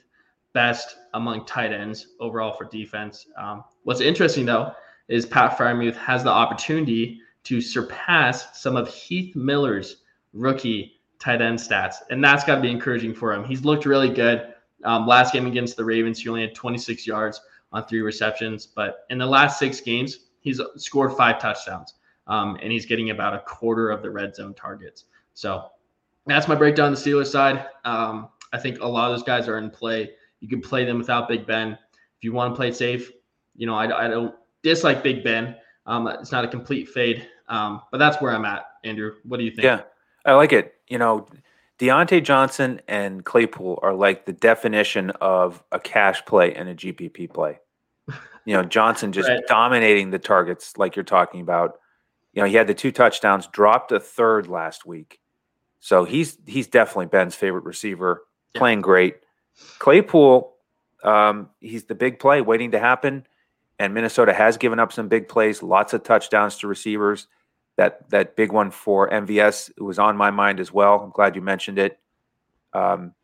best 0.53 0.97
among 1.15 1.47
tight 1.47 1.73
ends 1.73 2.09
overall 2.19 2.53
for 2.53 2.65
defense. 2.65 3.27
Um, 3.37 3.65
what's 3.85 4.01
interesting 4.01 4.47
though 4.47 4.73
is 5.09 5.27
Pat 5.27 5.57
Freiermuth 5.57 5.97
has 5.97 6.25
the 6.25 6.31
opportunity 6.31 7.21
to 7.45 7.61
surpass 7.61 8.61
some 8.61 8.77
of 8.77 8.89
Heath 8.89 9.35
Miller's 9.35 10.03
rookie 10.33 11.00
tight 11.21 11.41
end 11.41 11.59
stats, 11.59 11.97
and 12.11 12.23
that's 12.23 12.45
got 12.45 12.57
to 12.57 12.61
be 12.61 12.71
encouraging 12.71 13.15
for 13.15 13.33
him. 13.33 13.45
He's 13.45 13.65
looked 13.65 13.87
really 13.87 14.11
good. 14.11 14.55
Um, 14.85 15.07
last 15.07 15.33
game 15.33 15.47
against 15.47 15.77
the 15.77 15.85
Ravens, 15.85 16.21
he 16.21 16.29
only 16.29 16.41
had 16.41 16.55
26 16.55 17.07
yards 17.07 17.41
on 17.73 17.85
three 17.87 18.01
receptions, 18.01 18.67
but 18.67 19.05
in 19.11 19.19
the 19.19 19.27
last 19.27 19.59
six 19.59 19.81
games, 19.81 20.21
he's 20.41 20.61
scored 20.77 21.13
five 21.17 21.41
touchdowns, 21.41 21.95
um, 22.27 22.59
and 22.63 22.73
he's 22.73 22.87
getting 22.87 23.11
about 23.11 23.35
a 23.35 23.41
quarter 23.41 23.91
of 23.91 24.03
the 24.03 24.11
red 24.11 24.35
zone 24.35 24.55
targets. 24.55 25.05
So 25.35 25.69
that's 26.27 26.49
my 26.49 26.57
breakdown 26.57 26.87
on 26.87 26.93
the 26.93 26.99
Steelers 26.99 27.27
side. 27.27 27.67
Um, 27.85 28.31
I 28.53 28.59
think 28.59 28.81
a 28.81 28.87
lot 28.87 29.11
of 29.11 29.17
those 29.17 29.25
guys 29.25 29.47
are 29.47 29.59
in 29.59 29.71
play 29.71 30.11
you 30.41 30.49
can 30.49 30.61
play 30.61 30.85
them 30.85 30.99
without 30.99 31.29
Big 31.29 31.47
Ben. 31.47 31.73
If 31.73 32.25
you 32.25 32.33
want 32.33 32.53
to 32.53 32.57
play 32.57 32.73
safe, 32.73 33.11
you 33.57 33.67
know, 33.67 33.75
I, 33.75 34.07
I 34.07 34.09
don't 34.09 34.35
dislike 34.63 35.03
Big 35.03 35.23
Ben. 35.23 35.57
Um, 35.87 36.07
it's 36.09 36.33
not 36.33 36.45
a 36.45 36.49
complete 36.49 36.89
fade, 36.89 37.29
um, 37.49 37.83
but 37.91 37.99
that's 37.99 38.21
where 38.21 38.33
I'm 38.33 38.45
at, 38.45 38.65
Andrew. 38.85 39.15
What 39.25 39.39
do 39.39 39.45
you 39.45 39.51
think? 39.51 39.65
Yeah, 39.65 39.83
I 40.25 40.35
like 40.35 40.53
it. 40.53 40.75
You 40.91 40.99
know, 40.99 41.27
Diontae 41.79 42.23
Johnson 42.23 42.83
and 42.87 43.25
Claypool 43.25 43.79
are 43.83 43.95
like 43.95 44.27
the 44.27 44.35
definition 44.35 45.11
of 45.23 45.63
a 45.73 45.81
cash 45.81 46.23
play 46.27 46.55
and 46.55 46.69
a 46.69 46.75
GPP 46.75 47.33
play. 47.33 47.59
You 48.47 48.55
know, 48.55 48.63
Johnson 48.63 49.13
just 49.13 49.29
right. 49.29 49.41
dominating 49.47 50.11
the 50.11 50.19
targets 50.19 50.77
like 50.77 50.97
you're 50.97 51.05
talking 51.05 51.41
about. 51.41 51.79
You 52.33 52.43
know, 52.43 52.49
he 52.49 52.57
had 52.57 52.67
the 52.67 52.75
two 52.75 52.91
touchdowns, 52.91 53.47
dropped 53.47 53.93
a 53.93 54.01
third 54.01 54.47
last 54.47 54.87
week. 54.87 55.21
So 55.79 56.05
he's 56.05 56.37
he's 56.47 56.67
definitely 56.67 57.07
Ben's 57.07 57.35
favorite 57.35 57.65
receiver, 57.65 58.25
playing 58.55 58.83
great. 58.83 59.17
Claypool, 59.79 60.55
um, 61.05 61.51
he's 61.61 61.85
the 61.85 61.95
big 61.95 62.19
play 62.19 62.41
waiting 62.41 62.73
to 62.73 62.79
happen. 62.79 63.27
And 63.79 63.95
Minnesota 63.95 64.35
has 64.35 64.59
given 64.59 64.79
up 64.79 64.93
some 64.93 65.09
big 65.09 65.29
plays, 65.29 65.63
lots 65.63 65.95
of 65.95 66.03
touchdowns 66.03 66.57
to 66.59 66.67
receivers. 66.67 67.29
That 67.81 68.11
that 68.11 68.37
big 68.37 68.53
one 68.53 68.71
for 68.71 69.09
MVS 69.09 69.81
was 69.81 69.99
on 69.99 70.15
my 70.15 70.31
mind 70.31 70.61
as 70.61 70.71
well. 70.71 71.01
I'm 71.01 71.09
glad 71.09 71.35
you 71.35 71.41
mentioned 71.41 71.79
it. 71.79 71.99
Um, 72.75 73.15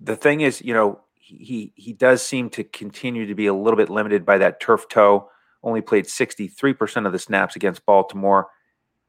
the 0.00 0.16
thing 0.16 0.42
is, 0.42 0.60
you 0.60 0.74
know, 0.74 1.00
he 1.14 1.72
he 1.76 1.94
does 1.94 2.20
seem 2.20 2.50
to 2.50 2.62
continue 2.62 3.24
to 3.24 3.34
be 3.34 3.46
a 3.46 3.54
little 3.54 3.78
bit 3.78 3.88
limited 3.88 4.26
by 4.26 4.36
that 4.36 4.60
turf 4.60 4.86
toe. 4.90 5.30
Only 5.62 5.80
played 5.80 6.04
63% 6.04 7.06
of 7.06 7.12
the 7.12 7.18
snaps 7.18 7.56
against 7.56 7.86
Baltimore, 7.86 8.48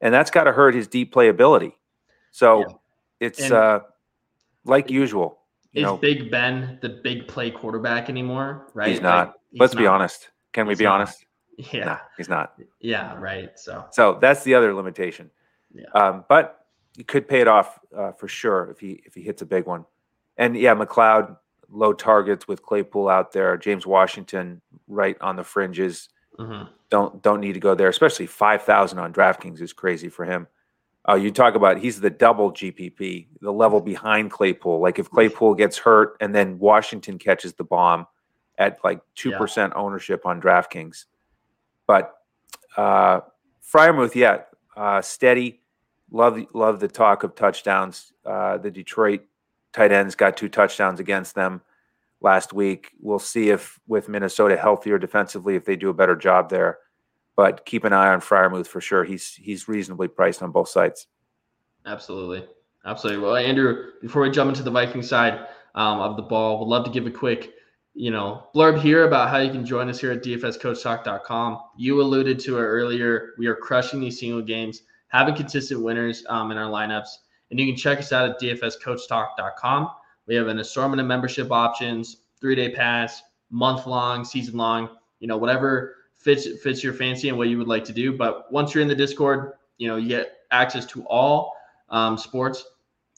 and 0.00 0.14
that's 0.14 0.30
got 0.30 0.44
to 0.44 0.52
hurt 0.52 0.74
his 0.74 0.88
deep 0.88 1.12
playability. 1.12 1.74
So 2.30 2.60
yeah. 2.60 2.74
it's 3.20 3.40
and 3.42 3.52
uh, 3.52 3.80
like 4.64 4.88
usual. 4.88 5.40
is 5.74 5.82
know, 5.82 5.98
Big 5.98 6.30
Ben 6.30 6.78
the 6.80 6.88
big 6.88 7.28
play 7.28 7.50
quarterback 7.50 8.08
anymore? 8.08 8.70
Right? 8.72 8.88
He's 8.88 9.02
not. 9.02 9.26
Like, 9.26 9.34
he's 9.50 9.60
Let's 9.60 9.74
not. 9.74 9.80
be 9.80 9.86
honest. 9.86 10.28
Can 10.54 10.66
we 10.66 10.74
be 10.74 10.84
not. 10.84 10.94
honest? 10.94 11.26
Yeah, 11.72 11.84
no, 11.84 11.96
he's 12.16 12.28
not. 12.28 12.54
Yeah, 12.80 13.14
right. 13.16 13.58
So, 13.58 13.84
so 13.90 14.18
that's 14.20 14.44
the 14.44 14.54
other 14.54 14.72
limitation. 14.72 15.30
Yeah. 15.74 15.86
Um, 15.94 16.24
but 16.28 16.66
you 16.96 17.04
could 17.04 17.28
pay 17.28 17.40
it 17.40 17.48
off 17.48 17.80
uh, 17.96 18.12
for 18.12 18.28
sure 18.28 18.70
if 18.70 18.78
he 18.78 19.02
if 19.04 19.14
he 19.14 19.22
hits 19.22 19.42
a 19.42 19.46
big 19.46 19.66
one. 19.66 19.84
And 20.36 20.56
yeah, 20.56 20.74
McCloud 20.74 21.36
low 21.68 21.92
targets 21.92 22.46
with 22.46 22.62
Claypool 22.62 23.08
out 23.08 23.32
there. 23.32 23.56
James 23.56 23.86
Washington 23.86 24.62
right 24.86 25.16
on 25.20 25.36
the 25.36 25.44
fringes. 25.44 26.08
Mm-hmm. 26.38 26.70
Don't 26.90 27.20
don't 27.22 27.40
need 27.40 27.54
to 27.54 27.60
go 27.60 27.74
there, 27.74 27.88
especially 27.88 28.26
five 28.26 28.62
thousand 28.62 29.00
on 29.00 29.12
DraftKings 29.12 29.60
is 29.60 29.72
crazy 29.72 30.08
for 30.08 30.24
him. 30.24 30.46
Uh, 31.08 31.14
you 31.14 31.32
talk 31.32 31.56
about 31.56 31.78
he's 31.78 32.00
the 32.00 32.10
double 32.10 32.52
GPP, 32.52 33.26
the 33.40 33.52
level 33.52 33.80
behind 33.80 34.30
Claypool. 34.30 34.78
Like 34.78 34.98
if 34.98 35.10
Claypool 35.10 35.54
gets 35.54 35.76
hurt 35.76 36.16
and 36.20 36.34
then 36.34 36.58
Washington 36.58 37.18
catches 37.18 37.54
the 37.54 37.64
bomb, 37.64 38.06
at 38.58 38.78
like 38.84 39.00
2% 39.16 39.56
yeah. 39.56 39.70
ownership 39.74 40.26
on 40.26 40.42
DraftKings. 40.42 41.06
But 41.88 42.14
uh, 42.76 43.22
Freiermuth, 43.60 44.14
yeah, 44.14 44.42
uh, 44.76 45.02
steady. 45.02 45.60
Love, 46.12 46.38
love 46.54 46.78
the 46.78 46.88
talk 46.88 47.24
of 47.24 47.34
touchdowns. 47.34 48.12
Uh, 48.24 48.58
the 48.58 48.70
Detroit 48.70 49.22
tight 49.72 49.90
ends 49.90 50.14
got 50.14 50.36
two 50.36 50.48
touchdowns 50.48 51.00
against 51.00 51.34
them 51.34 51.60
last 52.20 52.52
week. 52.52 52.92
We'll 53.00 53.18
see 53.18 53.50
if 53.50 53.80
with 53.86 54.08
Minnesota 54.08 54.56
healthier 54.56 54.98
defensively, 54.98 55.56
if 55.56 55.64
they 55.64 55.76
do 55.76 55.88
a 55.88 55.94
better 55.94 56.16
job 56.16 56.50
there. 56.50 56.78
But 57.36 57.66
keep 57.66 57.84
an 57.84 57.92
eye 57.92 58.08
on 58.08 58.20
Freiermuth 58.20 58.66
for 58.66 58.80
sure. 58.80 59.04
He's 59.04 59.34
he's 59.34 59.68
reasonably 59.68 60.08
priced 60.08 60.42
on 60.42 60.50
both 60.50 60.68
sides. 60.68 61.06
Absolutely, 61.86 62.44
absolutely. 62.84 63.22
Well, 63.22 63.36
Andrew, 63.36 63.92
before 64.02 64.22
we 64.22 64.30
jump 64.30 64.48
into 64.48 64.62
the 64.62 64.70
Viking 64.70 65.02
side 65.02 65.46
um, 65.74 66.00
of 66.00 66.16
the 66.16 66.22
ball, 66.22 66.58
we'd 66.58 66.68
love 66.70 66.84
to 66.84 66.90
give 66.90 67.06
a 67.06 67.10
quick 67.10 67.54
you 67.98 68.12
know, 68.12 68.44
blurb 68.54 68.80
here 68.80 69.08
about 69.08 69.28
how 69.28 69.38
you 69.38 69.50
can 69.50 69.66
join 69.66 69.88
us 69.88 69.98
here 69.98 70.12
at 70.12 70.22
dfscoachtalk.com. 70.22 71.58
You 71.76 72.00
alluded 72.00 72.38
to 72.38 72.58
it 72.58 72.62
earlier. 72.62 73.30
We 73.38 73.48
are 73.48 73.56
crushing 73.56 73.98
these 73.98 74.20
single 74.20 74.40
games, 74.40 74.82
having 75.08 75.34
consistent 75.34 75.82
winners 75.82 76.24
um, 76.28 76.52
in 76.52 76.58
our 76.58 76.70
lineups. 76.70 77.08
And 77.50 77.58
you 77.58 77.66
can 77.66 77.74
check 77.74 77.98
us 77.98 78.12
out 78.12 78.30
at 78.30 78.40
dfscoachtalk.com. 78.40 79.90
We 80.28 80.36
have 80.36 80.46
an 80.46 80.60
assortment 80.60 81.00
of 81.00 81.08
membership 81.08 81.50
options, 81.50 82.18
three 82.40 82.54
day 82.54 82.70
pass, 82.70 83.20
month 83.50 83.84
long, 83.84 84.24
season 84.24 84.56
long, 84.56 84.90
you 85.18 85.26
know, 85.26 85.36
whatever 85.36 85.96
fits 86.14 86.46
fits 86.62 86.84
your 86.84 86.92
fancy 86.92 87.28
and 87.30 87.36
what 87.36 87.48
you 87.48 87.58
would 87.58 87.66
like 87.66 87.84
to 87.86 87.92
do. 87.92 88.16
But 88.16 88.52
once 88.52 88.74
you're 88.74 88.82
in 88.82 88.88
the 88.88 88.94
Discord, 88.94 89.54
you 89.78 89.88
know, 89.88 89.96
you 89.96 90.06
get 90.06 90.38
access 90.52 90.86
to 90.86 91.02
all 91.06 91.52
um, 91.88 92.16
sports, 92.16 92.64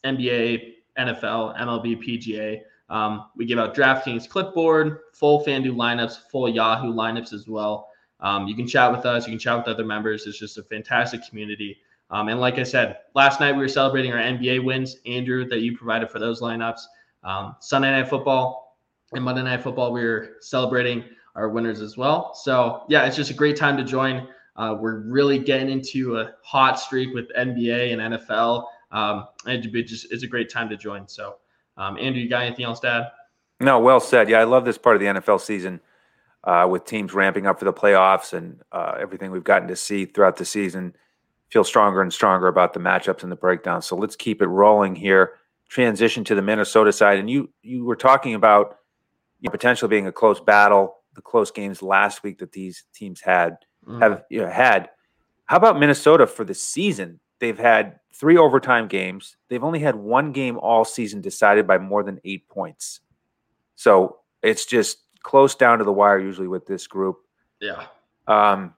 NBA, 0.06 0.72
NFL, 0.98 1.58
MLB, 1.58 2.02
PGA. 2.02 2.62
Um, 2.90 3.26
we 3.36 3.46
give 3.46 3.58
out 3.58 3.74
DraftKings 3.74 4.28
clipboard, 4.28 4.98
full 5.14 5.44
FanDuel 5.44 5.76
lineups, 5.76 6.28
full 6.30 6.48
Yahoo 6.48 6.92
lineups 6.92 7.32
as 7.32 7.46
well. 7.46 7.88
Um, 8.18 8.46
you 8.46 8.54
can 8.54 8.66
chat 8.66 8.90
with 8.92 9.06
us. 9.06 9.26
You 9.26 9.32
can 9.32 9.38
chat 9.38 9.56
with 9.56 9.68
other 9.68 9.84
members. 9.84 10.26
It's 10.26 10.38
just 10.38 10.58
a 10.58 10.62
fantastic 10.62 11.26
community. 11.26 11.78
Um, 12.10 12.28
and 12.28 12.40
like 12.40 12.58
I 12.58 12.64
said, 12.64 12.98
last 13.14 13.40
night 13.40 13.52
we 13.52 13.62
were 13.62 13.68
celebrating 13.68 14.12
our 14.12 14.18
NBA 14.18 14.64
wins, 14.64 14.96
Andrew, 15.06 15.48
that 15.48 15.60
you 15.60 15.76
provided 15.76 16.10
for 16.10 16.18
those 16.18 16.40
lineups. 16.40 16.80
Um, 17.22 17.54
Sunday 17.60 17.90
night 17.92 18.08
football 18.08 18.78
and 19.12 19.24
Monday 19.24 19.42
night 19.42 19.62
football, 19.62 19.92
we 19.92 20.02
were 20.02 20.36
celebrating 20.40 21.04
our 21.36 21.48
winners 21.48 21.80
as 21.80 21.96
well. 21.96 22.34
So 22.34 22.82
yeah, 22.88 23.06
it's 23.06 23.16
just 23.16 23.30
a 23.30 23.34
great 23.34 23.56
time 23.56 23.76
to 23.76 23.84
join. 23.84 24.28
Uh, 24.56 24.76
we're 24.78 25.00
really 25.00 25.38
getting 25.38 25.70
into 25.70 26.18
a 26.18 26.32
hot 26.42 26.78
streak 26.80 27.14
with 27.14 27.30
NBA 27.36 27.92
and 27.92 28.14
NFL. 28.14 28.66
Um, 28.90 29.28
and 29.46 29.64
it 29.64 29.82
just 29.84 30.10
it's 30.10 30.24
a 30.24 30.26
great 30.26 30.50
time 30.50 30.68
to 30.68 30.76
join. 30.76 31.06
So 31.06 31.36
um, 31.80 31.96
Andrew, 31.98 32.20
you 32.20 32.28
got 32.28 32.42
anything 32.42 32.66
else 32.66 32.80
to 32.80 32.88
add? 32.88 33.10
No, 33.58 33.80
well 33.80 34.00
said. 34.00 34.28
Yeah, 34.28 34.40
I 34.40 34.44
love 34.44 34.64
this 34.64 34.78
part 34.78 34.96
of 34.96 35.00
the 35.00 35.06
NFL 35.06 35.40
season 35.40 35.80
uh, 36.44 36.66
with 36.70 36.84
teams 36.84 37.14
ramping 37.14 37.46
up 37.46 37.58
for 37.58 37.64
the 37.64 37.72
playoffs 37.72 38.34
and 38.34 38.60
uh, 38.70 38.96
everything 38.98 39.30
we've 39.30 39.44
gotten 39.44 39.68
to 39.68 39.76
see 39.76 40.04
throughout 40.04 40.36
the 40.36 40.44
season. 40.44 40.94
Feel 41.48 41.64
stronger 41.64 42.02
and 42.02 42.12
stronger 42.12 42.48
about 42.48 42.74
the 42.74 42.80
matchups 42.80 43.22
and 43.22 43.32
the 43.32 43.36
breakdown. 43.36 43.80
So 43.80 43.96
let's 43.96 44.14
keep 44.14 44.42
it 44.42 44.46
rolling 44.46 44.94
here. 44.94 45.32
Transition 45.68 46.22
to 46.24 46.34
the 46.34 46.42
Minnesota 46.42 46.92
side, 46.92 47.18
and 47.18 47.30
you 47.30 47.48
you 47.62 47.84
were 47.84 47.96
talking 47.96 48.34
about 48.34 48.78
you 49.40 49.48
know, 49.48 49.52
potentially 49.52 49.88
being 49.88 50.06
a 50.06 50.12
close 50.12 50.40
battle, 50.40 50.96
the 51.14 51.22
close 51.22 51.50
games 51.50 51.80
last 51.80 52.22
week 52.22 52.38
that 52.38 52.52
these 52.52 52.84
teams 52.92 53.20
had 53.20 53.56
mm. 53.86 54.00
have 54.02 54.24
you 54.30 54.40
know, 54.40 54.50
had. 54.50 54.90
How 55.46 55.56
about 55.56 55.78
Minnesota 55.78 56.26
for 56.26 56.44
the 56.44 56.54
season? 56.54 57.20
They've 57.40 57.58
had 57.58 57.98
three 58.12 58.36
overtime 58.36 58.86
games. 58.86 59.36
They've 59.48 59.64
only 59.64 59.80
had 59.80 59.96
one 59.96 60.32
game 60.32 60.58
all 60.58 60.84
season 60.84 61.20
decided 61.20 61.66
by 61.66 61.78
more 61.78 62.02
than 62.02 62.20
eight 62.24 62.48
points. 62.48 63.00
So 63.76 64.18
it's 64.42 64.66
just 64.66 64.98
close 65.22 65.54
down 65.54 65.78
to 65.78 65.84
the 65.84 65.92
wire 65.92 66.18
usually 66.18 66.48
with 66.48 66.66
this 66.66 66.86
group. 66.86 67.18
Yeah. 67.60 67.84
Um, 68.26 68.74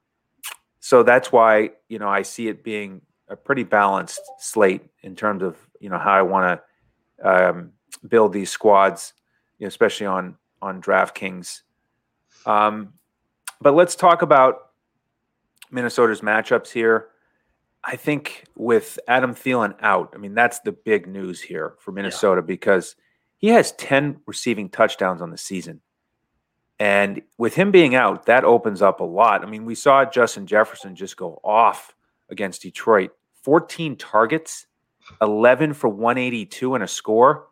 so 0.81 1.03
that's 1.03 1.31
why 1.31 1.71
you 1.89 1.99
know 1.99 2.09
I 2.09 2.23
see 2.23 2.49
it 2.49 2.65
being 2.65 3.03
a 3.29 3.37
pretty 3.37 3.63
balanced 3.65 4.21
slate 4.39 4.83
in 5.03 5.17
terms 5.17 5.43
of 5.43 5.57
you 5.81 5.91
know 5.91 5.99
how 5.99 6.13
I 6.13 6.23
want 6.23 6.61
to 7.21 7.29
um, 7.29 7.73
build 8.09 8.33
these 8.33 8.51
squads, 8.51 9.13
you 9.59 9.65
know, 9.65 9.69
especially 9.69 10.07
on 10.07 10.37
on 10.61 10.81
DraftKings. 10.81 11.63
Um, 12.47 12.95
but 13.61 13.75
let's 13.75 13.95
talk 13.95 14.23
about 14.23 14.71
Minnesota's 15.71 16.21
matchups 16.21 16.71
here. 16.71 17.09
I 17.85 17.97
think 17.97 18.45
with 18.55 18.99
Adam 19.09 19.35
Thielen 19.35 19.75
out, 19.81 20.13
I 20.15 20.19
mean, 20.19 20.35
that's 20.35 20.61
the 20.61 20.73
big 20.73 21.07
news 21.07 21.41
here 21.41 21.75
for 21.79 21.91
Minnesota 21.91 22.41
yeah. 22.41 22.47
because 22.47 22.95
he 23.39 23.49
has 23.49 23.73
10 23.73 24.21
receiving 24.27 24.69
touchdowns 24.69 25.21
on 25.21 25.31
the 25.31 25.39
season. 25.39 25.81
And 26.79 27.23
with 27.39 27.55
him 27.55 27.71
being 27.71 27.95
out, 27.95 28.27
that 28.27 28.45
opens 28.45 28.83
up 28.83 29.01
a 29.01 29.05
lot. 29.05 29.45
I 29.45 29.47
mean, 29.49 29.65
we 29.65 29.75
saw 29.75 30.05
Justin 30.05 30.47
Jefferson 30.47 30.95
just 30.95 31.17
go 31.17 31.41
off 31.45 31.95
against 32.31 32.63
Detroit 32.63 33.11
14 33.43 33.97
targets, 33.97 34.67
11 35.21 35.75
for 35.75 35.89
182 35.89 36.75
and 36.75 36.85
a 36.85 36.89
score. 36.89 37.49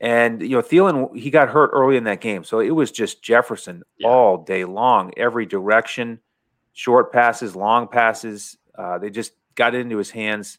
And, 0.00 0.40
you 0.40 0.50
know, 0.50 0.62
Thielen, 0.62 1.14
he 1.16 1.30
got 1.30 1.48
hurt 1.50 1.70
early 1.74 1.96
in 1.96 2.04
that 2.04 2.20
game. 2.20 2.42
So 2.42 2.60
it 2.60 2.70
was 2.70 2.90
just 2.90 3.22
Jefferson 3.22 3.82
yeah. 3.98 4.08
all 4.08 4.38
day 4.38 4.64
long, 4.64 5.12
every 5.16 5.44
direction, 5.44 6.20
short 6.72 7.12
passes, 7.12 7.54
long 7.54 7.86
passes. 7.86 8.56
Uh, 8.76 8.98
they 8.98 9.10
just 9.10 9.32
got 9.60 9.74
it 9.74 9.80
into 9.80 9.98
his 9.98 10.10
hands. 10.10 10.58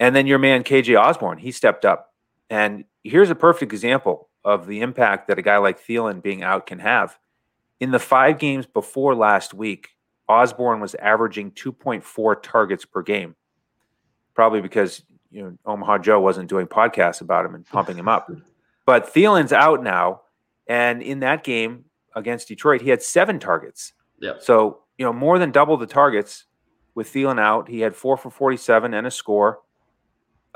And 0.00 0.14
then 0.16 0.26
your 0.26 0.40
man 0.40 0.64
KJ 0.64 1.00
Osborn, 1.00 1.38
he 1.38 1.52
stepped 1.52 1.84
up. 1.84 2.12
And 2.50 2.84
here's 3.04 3.30
a 3.30 3.36
perfect 3.36 3.72
example 3.72 4.28
of 4.44 4.66
the 4.66 4.80
impact 4.80 5.28
that 5.28 5.38
a 5.38 5.42
guy 5.42 5.58
like 5.58 5.80
Thielen 5.80 6.20
being 6.20 6.42
out 6.42 6.66
can 6.66 6.80
have. 6.80 7.16
In 7.78 7.92
the 7.92 8.00
five 8.00 8.40
games 8.40 8.66
before 8.66 9.14
last 9.14 9.54
week, 9.54 9.90
Osborn 10.28 10.80
was 10.80 10.96
averaging 10.96 11.52
2.4 11.52 12.42
targets 12.42 12.84
per 12.84 13.00
game. 13.00 13.36
Probably 14.34 14.60
because 14.60 15.04
you 15.30 15.42
know 15.42 15.56
Omaha 15.64 15.98
Joe 15.98 16.20
wasn't 16.20 16.48
doing 16.48 16.66
podcasts 16.66 17.20
about 17.20 17.46
him 17.46 17.54
and 17.54 17.64
pumping 17.64 17.96
him 17.96 18.08
up. 18.08 18.28
But 18.86 19.14
Thielen's 19.14 19.52
out 19.52 19.84
now, 19.84 20.22
and 20.66 21.00
in 21.00 21.20
that 21.20 21.44
game 21.44 21.84
against 22.14 22.48
Detroit, 22.48 22.82
he 22.82 22.90
had 22.90 23.02
seven 23.02 23.38
targets. 23.38 23.92
Yeah. 24.20 24.34
So 24.40 24.80
you 24.98 25.04
know 25.04 25.12
more 25.12 25.38
than 25.38 25.52
double 25.52 25.76
the 25.76 25.86
targets 25.86 26.45
with 26.96 27.12
Thielen 27.12 27.38
out. 27.38 27.68
He 27.68 27.80
had 27.80 27.94
four 27.94 28.16
for 28.16 28.30
47 28.30 28.92
and 28.94 29.06
a 29.06 29.10
score. 29.12 29.60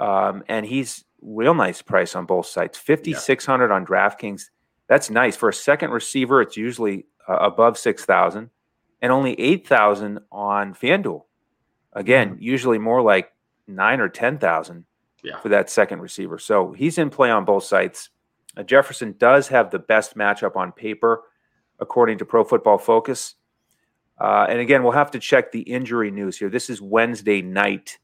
Um, 0.01 0.43
and 0.49 0.67
he's 0.67 1.05
real 1.21 1.55
nice 1.55 1.83
price 1.83 2.17
on 2.17 2.25
both 2.25 2.47
sites 2.47 2.79
5600 2.79 3.69
yeah. 3.69 3.75
on 3.75 3.87
DraftKings. 3.87 4.47
That's 4.89 5.11
nice. 5.11 5.37
For 5.37 5.51
a 5.51 5.55
second 5.55 5.91
receiver, 5.91 6.41
it's 6.41 6.57
usually 6.57 7.07
uh, 7.29 7.37
above 7.37 7.79
6000 7.79 8.51
and 9.03 9.13
only 9.13 9.39
8000 9.39 10.19
on 10.33 10.75
FanDuel. 10.75 11.25
Again, 11.93 12.31
mm-hmm. 12.31 12.43
usually 12.43 12.79
more 12.79 13.03
like 13.03 13.33
9 13.69 14.01
or 14.01 14.09
10,000 14.09 14.85
yeah. 15.23 15.39
for 15.41 15.51
that 15.51 15.69
second 15.69 16.01
receiver. 16.01 16.39
So 16.39 16.73
he's 16.73 16.97
in 16.97 17.11
play 17.11 17.31
on 17.31 17.45
both 17.45 17.65
sites. 17.65 18.09
Uh, 18.57 18.63
Jefferson 18.63 19.15
does 19.19 19.49
have 19.49 19.71
the 19.71 19.79
best 19.79 20.17
matchup 20.17 20.57
on 20.57 20.73
paper, 20.73 21.23
according 21.79 22.19
to 22.19 22.25
Pro 22.25 22.45
Football 22.45 22.79
Focus. 22.79 23.35
Uh, 24.21 24.47
and 24.49 24.61
again, 24.61 24.83
we'll 24.83 24.93
have 24.93 25.11
to 25.13 25.19
check 25.19 25.51
the 25.51 25.63
injury 25.63 26.11
news 26.11 26.39
here. 26.39 26.51
This 26.51 26.69
is 26.69 26.83
Wednesday 26.83 27.41
night. 27.41 27.99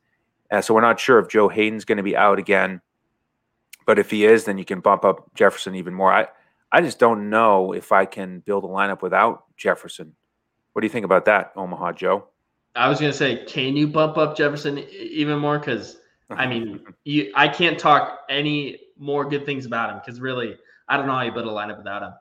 Uh, 0.50 0.60
so 0.60 0.74
we're 0.74 0.80
not 0.80 0.98
sure 0.98 1.18
if 1.18 1.28
Joe 1.28 1.48
Haden's 1.48 1.84
going 1.84 1.98
to 1.98 2.02
be 2.02 2.16
out 2.16 2.38
again. 2.38 2.80
But 3.86 3.98
if 3.98 4.10
he 4.10 4.24
is, 4.24 4.44
then 4.44 4.58
you 4.58 4.64
can 4.64 4.80
bump 4.80 5.04
up 5.04 5.32
Jefferson 5.34 5.74
even 5.74 5.94
more. 5.94 6.12
I, 6.12 6.26
I 6.72 6.80
just 6.80 6.98
don't 6.98 7.30
know 7.30 7.72
if 7.72 7.92
I 7.92 8.04
can 8.04 8.40
build 8.40 8.64
a 8.64 8.68
lineup 8.68 9.02
without 9.02 9.44
Jefferson. 9.56 10.14
What 10.72 10.80
do 10.80 10.86
you 10.86 10.92
think 10.92 11.04
about 11.04 11.24
that, 11.26 11.52
Omaha 11.56 11.92
Joe? 11.92 12.26
I 12.74 12.88
was 12.88 13.00
going 13.00 13.12
to 13.12 13.16
say, 13.16 13.44
can 13.44 13.76
you 13.76 13.86
bump 13.86 14.18
up 14.18 14.36
Jefferson 14.36 14.78
even 14.90 15.38
more? 15.38 15.58
Because 15.58 15.98
I 16.30 16.46
mean, 16.46 16.84
you, 17.04 17.32
I 17.34 17.48
can't 17.48 17.78
talk 17.78 18.20
any 18.28 18.78
more 18.98 19.28
good 19.28 19.46
things 19.46 19.66
about 19.66 19.90
him 19.90 20.00
because 20.04 20.20
really, 20.20 20.56
I 20.88 20.96
don't 20.96 21.06
know 21.06 21.14
how 21.14 21.22
you 21.22 21.32
build 21.32 21.46
a 21.46 21.50
lineup 21.50 21.78
without 21.78 22.02
him. 22.02 22.12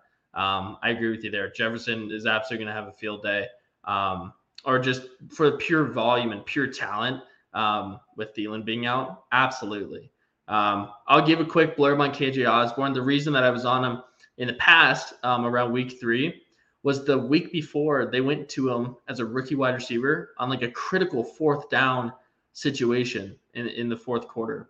Um, 0.42 0.78
I 0.84 0.90
agree 0.90 1.12
with 1.12 1.24
you 1.24 1.32
there. 1.32 1.50
Jefferson 1.50 2.12
is 2.12 2.26
absolutely 2.26 2.66
going 2.66 2.76
to 2.76 2.82
have 2.82 2.90
a 2.90 2.96
field 2.98 3.24
day, 3.24 3.48
um, 3.86 4.34
or 4.66 4.80
just 4.80 5.04
for 5.30 5.52
pure 5.58 5.86
volume 5.86 6.32
and 6.32 6.46
pure 6.46 6.68
talent 6.68 7.22
um, 7.54 8.00
with 8.18 8.36
Thielen 8.36 8.66
being 8.66 8.86
out. 8.86 9.24
Absolutely. 9.32 10.12
Um, 10.48 10.92
I'll 11.08 11.26
give 11.26 11.40
a 11.40 11.46
quick 11.46 11.76
blurb 11.76 12.00
on 12.00 12.12
KJ 12.12 12.50
Osborn. 12.50 12.94
The 12.94 13.02
reason 13.02 13.34
that 13.34 13.44
I 13.44 13.50
was 13.50 13.66
on 13.66 13.84
him 13.84 14.04
in 14.38 14.48
the 14.48 14.54
past, 14.54 15.14
um, 15.24 15.46
around 15.46 15.72
week 15.72 16.00
three, 16.00 16.42
was 16.84 17.04
the 17.04 17.18
week 17.18 17.52
before 17.52 18.06
they 18.06 18.22
went 18.22 18.48
to 18.50 18.70
him 18.70 18.96
as 19.08 19.20
a 19.20 19.26
rookie 19.26 19.56
wide 19.56 19.74
receiver 19.74 20.36
on 20.38 20.50
like 20.50 20.62
a 20.62 20.70
critical 20.70 21.24
fourth 21.24 21.68
down 21.70 22.14
situation 22.54 23.36
in, 23.56 23.68
in 23.68 23.90
the 23.90 23.98
fourth 23.98 24.28
quarter. 24.28 24.70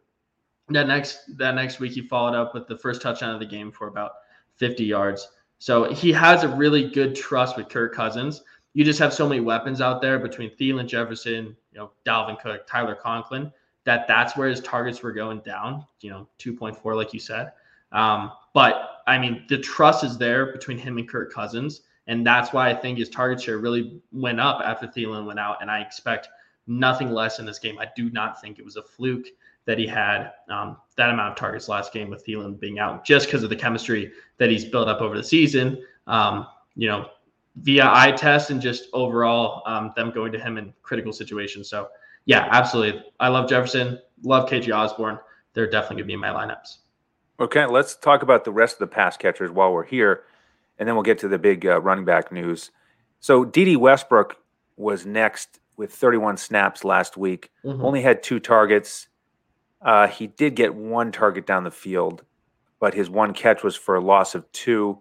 That 0.70 0.88
next 0.88 1.20
that 1.38 1.56
next 1.56 1.80
week 1.80 1.92
he 1.92 2.02
followed 2.02 2.34
up 2.34 2.54
with 2.54 2.68
the 2.68 2.78
first 2.78 3.02
touchdown 3.02 3.34
of 3.34 3.40
the 3.40 3.46
game 3.46 3.72
for 3.72 3.88
about 3.88 4.14
50 4.56 4.84
yards. 4.86 5.28
So 5.60 5.92
he 5.92 6.12
has 6.14 6.44
a 6.44 6.48
really 6.48 6.90
good 6.90 7.16
trust 7.16 7.58
with 7.58 7.70
Kirk 7.70 7.94
Cousins. 7.94 8.42
You 8.76 8.84
just 8.84 9.00
have 9.00 9.14
so 9.14 9.28
many 9.28 9.40
weapons 9.40 9.80
out 9.80 10.02
there 10.02 10.20
between 10.20 10.52
Thielen, 10.52 10.86
Jefferson, 10.86 11.56
you 11.72 11.80
know, 11.80 11.92
Dalvin 12.06 12.38
Cook, 12.40 12.68
Tyler 12.68 12.94
Conklin, 12.94 13.52
that 13.86 14.06
that's 14.06 14.36
where 14.36 14.50
his 14.50 14.60
targets 14.60 15.02
were 15.02 15.14
going 15.14 15.40
down. 15.40 15.86
You 16.02 16.10
know, 16.10 16.28
2.4, 16.40 16.94
like 16.94 17.14
you 17.14 17.20
said. 17.22 17.54
Um, 17.94 18.34
but 18.54 19.02
I 19.08 19.18
mean, 19.18 19.46
the 19.48 19.58
trust 19.58 20.04
is 20.04 20.18
there 20.18 20.52
between 20.52 20.78
him 20.78 20.98
and 20.98 21.08
Kirk 21.08 21.32
Cousins, 21.34 21.84
and 22.08 22.28
that's 22.28 22.52
why 22.52 22.70
I 22.70 22.74
think 22.74 22.98
his 22.98 23.10
target 23.10 23.42
share 23.42 23.60
really 23.60 24.02
went 24.12 24.42
up 24.42 24.60
after 24.62 24.88
Thielen 24.88 25.26
went 25.26 25.40
out. 25.40 25.62
And 25.62 25.72
I 25.72 25.80
expect 25.80 26.28
nothing 26.68 27.12
less 27.12 27.40
in 27.40 27.46
this 27.46 27.60
game. 27.60 27.80
I 27.80 27.88
do 27.96 28.10
not 28.10 28.42
think 28.42 28.60
it 28.60 28.66
was 28.66 28.76
a 28.76 28.84
fluke 28.84 29.28
that 29.64 29.80
he 29.80 29.88
had 29.88 30.34
um, 30.50 30.76
that 30.98 31.12
amount 31.12 31.32
of 31.32 31.38
targets 31.38 31.70
last 31.70 31.94
game 31.94 32.10
with 32.10 32.26
Thielen 32.26 32.60
being 32.60 32.78
out, 32.78 33.06
just 33.06 33.28
because 33.28 33.42
of 33.42 33.50
the 33.50 33.56
chemistry 33.56 34.12
that 34.38 34.50
he's 34.50 34.66
built 34.66 34.90
up 34.90 35.00
over 35.00 35.16
the 35.16 35.24
season. 35.24 35.82
Um, 36.08 36.48
you 36.76 36.90
know, 36.90 37.10
via 37.58 37.90
eye 37.92 38.12
test 38.12 38.50
and 38.50 38.62
just 38.62 38.88
overall 38.94 39.64
um, 39.66 39.94
them 39.96 40.12
going 40.12 40.32
to 40.32 40.40
him 40.40 40.58
in 40.58 40.74
critical 40.84 41.14
situations. 41.14 41.70
So 41.70 41.90
yeah, 42.26 42.48
absolutely. 42.52 43.04
I 43.20 43.30
love 43.30 43.50
Jefferson. 43.50 44.00
Love 44.24 44.50
KJ 44.50 44.76
Osborn. 44.76 45.20
They're 45.54 45.70
definitely 45.70 45.98
going 45.98 46.04
to 46.04 46.08
be 46.08 46.14
in 46.14 46.20
my 46.20 46.30
lineups. 46.30 46.78
Okay, 47.40 47.66
let's 47.66 47.96
talk 47.96 48.24
about 48.24 48.46
the 48.46 48.52
rest 48.52 48.76
of 48.76 48.80
the 48.80 48.88
pass 48.88 49.18
catchers 49.18 49.52
while 49.52 49.72
we're 49.72 49.86
here, 49.86 50.24
and 50.80 50.88
then 50.88 50.96
we'll 50.96 51.04
get 51.04 51.20
to 51.20 51.28
the 51.28 51.38
big 51.38 51.66
uh, 51.66 51.80
running 51.82 52.06
back 52.06 52.32
news. 52.32 52.72
So 53.20 53.44
Dede 53.44 53.78
Westbrook 53.78 54.38
was 54.78 55.06
next 55.06 55.60
with 55.78 55.92
31 55.94 56.38
snaps 56.38 56.84
last 56.84 57.18
week. 57.18 57.52
Mm-hmm. 57.64 57.84
Only 57.84 58.02
had 58.02 58.24
two 58.24 58.40
targets. 58.40 59.08
Uh, 59.82 60.08
he 60.08 60.28
did 60.28 60.56
get 60.56 60.74
one 60.74 61.12
target 61.12 61.46
down 61.46 61.64
the 61.64 61.72
field, 61.72 62.24
but 62.80 62.94
his 62.94 63.10
one 63.10 63.34
catch 63.34 63.64
was 63.64 63.76
for 63.76 63.96
a 63.96 64.02
loss 64.02 64.36
of 64.36 64.50
two. 64.52 64.98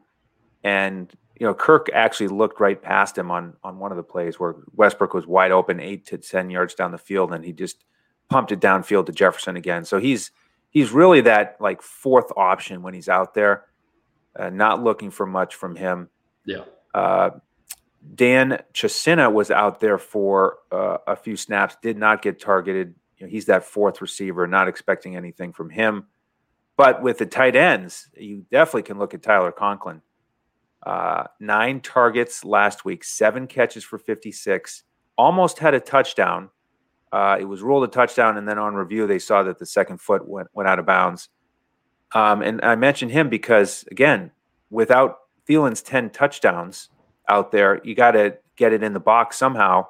And 0.64 1.12
you 1.36 1.46
know, 1.46 1.54
Kirk 1.54 1.88
actually 1.92 2.28
looked 2.28 2.60
right 2.60 2.80
past 2.80 3.18
him 3.18 3.30
on 3.30 3.54
on 3.62 3.78
one 3.78 3.90
of 3.90 3.96
the 3.96 4.02
plays 4.02 4.38
where 4.38 4.56
Westbrook 4.72 5.14
was 5.14 5.26
wide 5.26 5.50
open, 5.50 5.80
eight 5.80 6.06
to 6.06 6.18
ten 6.18 6.50
yards 6.50 6.74
down 6.74 6.92
the 6.92 6.98
field, 6.98 7.32
and 7.32 7.44
he 7.44 7.52
just 7.52 7.84
pumped 8.28 8.52
it 8.52 8.60
downfield 8.60 9.06
to 9.06 9.12
Jefferson 9.12 9.56
again. 9.56 9.84
So 9.84 9.98
he's 9.98 10.30
he's 10.70 10.90
really 10.92 11.20
that 11.22 11.56
like 11.60 11.82
fourth 11.82 12.30
option 12.36 12.82
when 12.82 12.94
he's 12.94 13.08
out 13.08 13.34
there. 13.34 13.64
Uh, 14.36 14.50
not 14.50 14.82
looking 14.82 15.10
for 15.10 15.26
much 15.26 15.54
from 15.54 15.76
him. 15.76 16.08
Yeah. 16.44 16.64
Uh, 16.92 17.30
Dan 18.14 18.62
Chisena 18.72 19.32
was 19.32 19.50
out 19.50 19.80
there 19.80 19.98
for 19.98 20.58
uh, 20.70 20.98
a 21.06 21.16
few 21.16 21.36
snaps, 21.36 21.76
did 21.82 21.96
not 21.96 22.20
get 22.20 22.40
targeted. 22.40 22.94
You 23.16 23.26
know, 23.26 23.30
he's 23.30 23.46
that 23.46 23.64
fourth 23.64 24.00
receiver, 24.00 24.46
not 24.46 24.68
expecting 24.68 25.16
anything 25.16 25.52
from 25.52 25.70
him. 25.70 26.06
But 26.76 27.02
with 27.02 27.18
the 27.18 27.26
tight 27.26 27.54
ends, 27.54 28.08
you 28.16 28.44
definitely 28.50 28.82
can 28.82 28.98
look 28.98 29.14
at 29.14 29.22
Tyler 29.22 29.52
Conklin. 29.52 30.02
Uh, 30.84 31.24
nine 31.40 31.80
targets 31.80 32.44
last 32.44 32.84
week, 32.84 33.04
seven 33.04 33.46
catches 33.46 33.84
for 33.84 33.98
56, 33.98 34.84
almost 35.16 35.58
had 35.58 35.74
a 35.74 35.80
touchdown. 35.80 36.50
Uh, 37.12 37.36
it 37.40 37.44
was 37.44 37.62
ruled 37.62 37.84
a 37.84 37.88
touchdown, 37.88 38.36
and 38.36 38.46
then 38.48 38.58
on 38.58 38.74
review, 38.74 39.06
they 39.06 39.18
saw 39.18 39.42
that 39.42 39.58
the 39.58 39.66
second 39.66 40.00
foot 40.00 40.28
went, 40.28 40.48
went 40.52 40.68
out 40.68 40.78
of 40.78 40.86
bounds. 40.86 41.28
Um, 42.12 42.42
and 42.42 42.60
I 42.62 42.74
mentioned 42.74 43.12
him 43.12 43.28
because, 43.28 43.84
again, 43.90 44.30
without 44.70 45.18
Thielen's 45.48 45.82
10 45.82 46.10
touchdowns, 46.10 46.90
out 47.28 47.52
there. 47.52 47.80
You 47.84 47.94
got 47.94 48.12
to 48.12 48.36
get 48.56 48.72
it 48.72 48.82
in 48.82 48.92
the 48.92 49.00
box 49.00 49.36
somehow. 49.36 49.86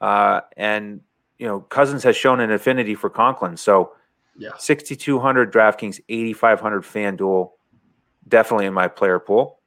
Uh, 0.00 0.40
and 0.56 1.00
you 1.38 1.46
know, 1.46 1.60
Cousins 1.60 2.02
has 2.04 2.16
shown 2.16 2.40
an 2.40 2.50
affinity 2.50 2.94
for 2.94 3.10
Conklin. 3.10 3.56
So, 3.56 3.92
yeah, 4.36 4.50
6,200 4.58 5.52
DraftKings, 5.52 6.00
8,500 6.08 6.82
FanDuel, 6.82 7.50
definitely 8.28 8.66
in 8.66 8.74
my 8.74 8.88
player 8.88 9.18
pool. 9.18 9.59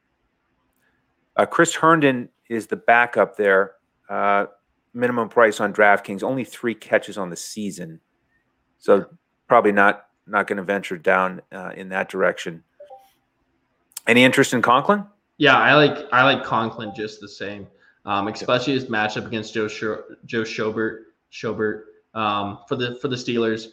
Uh, 1.35 1.45
Chris 1.45 1.73
Herndon 1.75 2.29
is 2.49 2.67
the 2.67 2.75
backup 2.75 3.35
there. 3.35 3.73
Uh, 4.09 4.45
minimum 4.93 5.29
price 5.29 5.59
on 5.59 5.73
DraftKings, 5.73 6.23
only 6.23 6.43
three 6.43 6.75
catches 6.75 7.17
on 7.17 7.29
the 7.29 7.35
season. 7.35 7.99
So, 8.79 8.97
yeah. 8.97 9.03
probably 9.47 9.71
not 9.71 10.05
not 10.25 10.47
going 10.47 10.57
to 10.57 10.63
venture 10.63 10.97
down 10.97 11.41
uh, 11.51 11.71
in 11.75 11.89
that 11.89 12.09
direction. 12.09 12.63
Any 14.07 14.23
interest 14.23 14.53
in 14.53 14.61
Conklin? 14.61 15.05
Yeah, 15.37 15.57
I 15.57 15.73
like 15.73 16.07
I 16.11 16.23
like 16.23 16.43
Conklin 16.43 16.93
just 16.95 17.19
the 17.19 17.27
same, 17.27 17.67
um, 18.05 18.27
especially 18.27 18.73
his 18.73 18.85
matchup 18.85 19.25
against 19.25 19.53
Joe 19.53 19.67
Joe 20.25 20.43
Schobert 20.43 20.99
Schobert 21.31 21.83
um, 22.13 22.59
for 22.67 22.75
the 22.75 22.95
for 23.01 23.07
the 23.07 23.15
Steelers. 23.15 23.67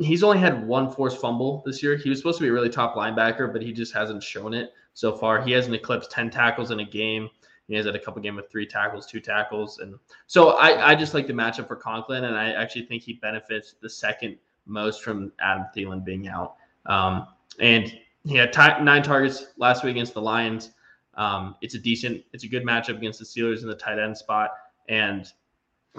He's 0.00 0.22
only 0.22 0.38
had 0.38 0.66
one 0.66 0.90
forced 0.90 1.20
fumble 1.20 1.62
this 1.64 1.82
year. 1.82 1.96
He 1.96 2.08
was 2.08 2.18
supposed 2.18 2.38
to 2.38 2.42
be 2.42 2.48
a 2.48 2.52
really 2.52 2.70
top 2.70 2.94
linebacker, 2.94 3.52
but 3.52 3.62
he 3.62 3.72
just 3.72 3.92
hasn't 3.92 4.22
shown 4.22 4.54
it 4.54 4.72
so 4.94 5.16
far. 5.16 5.42
He 5.42 5.52
hasn't 5.52 5.74
eclipsed 5.74 6.10
ten 6.10 6.30
tackles 6.30 6.70
in 6.70 6.80
a 6.80 6.84
game. 6.84 7.28
He 7.68 7.76
has 7.76 7.86
had 7.86 7.94
a 7.94 7.98
couple 8.00 8.20
game 8.20 8.34
with 8.34 8.50
three 8.50 8.66
tackles, 8.66 9.06
two 9.06 9.20
tackles, 9.20 9.78
and 9.78 9.94
so 10.26 10.50
I, 10.50 10.90
I 10.90 10.94
just 10.96 11.14
like 11.14 11.26
the 11.26 11.32
matchup 11.32 11.68
for 11.68 11.76
Conklin, 11.76 12.24
and 12.24 12.36
I 12.36 12.50
actually 12.50 12.86
think 12.86 13.02
he 13.02 13.12
benefits 13.12 13.76
the 13.80 13.88
second 13.88 14.38
most 14.66 15.02
from 15.02 15.32
Adam 15.40 15.66
Thielen 15.76 16.04
being 16.04 16.28
out. 16.28 16.56
Um, 16.86 17.28
and 17.60 17.92
he 18.24 18.36
had 18.36 18.52
t- 18.52 18.82
nine 18.82 19.02
targets 19.02 19.46
last 19.56 19.84
week 19.84 19.92
against 19.92 20.14
the 20.14 20.22
Lions. 20.22 20.70
Um, 21.14 21.56
it's 21.60 21.74
a 21.74 21.78
decent, 21.78 22.24
it's 22.32 22.44
a 22.44 22.48
good 22.48 22.64
matchup 22.64 22.96
against 22.96 23.18
the 23.18 23.24
Steelers 23.24 23.62
in 23.62 23.68
the 23.68 23.74
tight 23.74 23.98
end 23.98 24.16
spot. 24.16 24.50
And 24.88 25.30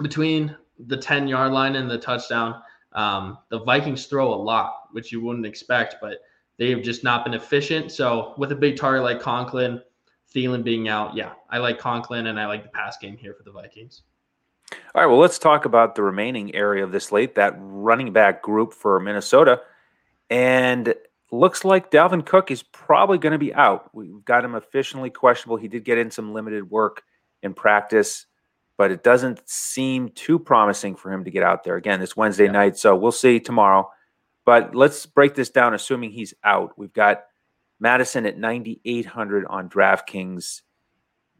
between 0.00 0.56
the 0.86 0.96
10 0.96 1.28
yard 1.28 1.52
line 1.52 1.76
and 1.76 1.90
the 1.90 1.98
touchdown, 1.98 2.62
um, 2.94 3.38
the 3.48 3.60
Vikings 3.60 4.06
throw 4.06 4.32
a 4.32 4.36
lot, 4.36 4.88
which 4.92 5.12
you 5.12 5.20
wouldn't 5.20 5.46
expect, 5.46 5.96
but 6.00 6.18
they've 6.58 6.82
just 6.82 7.04
not 7.04 7.24
been 7.24 7.34
efficient. 7.34 7.90
So 7.90 8.34
with 8.36 8.52
a 8.52 8.56
big 8.56 8.76
target 8.76 9.02
like 9.02 9.20
Conklin, 9.20 9.80
Thielen 10.34 10.64
being 10.64 10.88
out, 10.88 11.14
yeah, 11.16 11.32
I 11.50 11.58
like 11.58 11.78
Conklin 11.78 12.26
and 12.26 12.38
I 12.38 12.46
like 12.46 12.62
the 12.62 12.68
pass 12.68 12.96
game 12.98 13.16
here 13.16 13.34
for 13.34 13.42
the 13.42 13.52
Vikings. 13.52 14.02
All 14.94 15.02
right, 15.02 15.06
well, 15.06 15.18
let's 15.18 15.38
talk 15.38 15.64
about 15.64 15.94
the 15.94 16.02
remaining 16.02 16.54
area 16.54 16.84
of 16.84 16.92
this 16.92 17.06
slate, 17.06 17.34
that 17.34 17.54
running 17.58 18.12
back 18.12 18.42
group 18.42 18.72
for 18.72 18.98
Minnesota. 19.00 19.60
And 20.30 20.94
looks 21.30 21.64
like 21.64 21.90
Dalvin 21.90 22.24
Cook 22.24 22.50
is 22.50 22.62
probably 22.62 23.18
going 23.18 23.32
to 23.32 23.38
be 23.38 23.54
out. 23.54 23.90
We've 23.94 24.24
got 24.24 24.44
him 24.44 24.54
officially 24.54 25.10
questionable. 25.10 25.56
He 25.56 25.68
did 25.68 25.84
get 25.84 25.98
in 25.98 26.10
some 26.10 26.32
limited 26.32 26.70
work 26.70 27.02
in 27.42 27.54
practice, 27.54 28.26
but 28.82 28.90
it 28.90 29.04
doesn't 29.04 29.40
seem 29.48 30.08
too 30.08 30.40
promising 30.40 30.96
for 30.96 31.12
him 31.12 31.22
to 31.22 31.30
get 31.30 31.44
out 31.44 31.62
there 31.62 31.76
again 31.76 32.00
this 32.00 32.16
Wednesday 32.16 32.46
yeah. 32.46 32.50
night. 32.50 32.76
So 32.76 32.96
we'll 32.96 33.12
see 33.12 33.38
tomorrow. 33.38 33.88
But 34.44 34.74
let's 34.74 35.06
break 35.06 35.36
this 35.36 35.50
down, 35.50 35.72
assuming 35.72 36.10
he's 36.10 36.34
out. 36.42 36.76
We've 36.76 36.92
got 36.92 37.26
Mattison 37.78 38.26
at 38.26 38.38
9,800 38.38 39.46
on 39.46 39.68
DraftKings. 39.68 40.62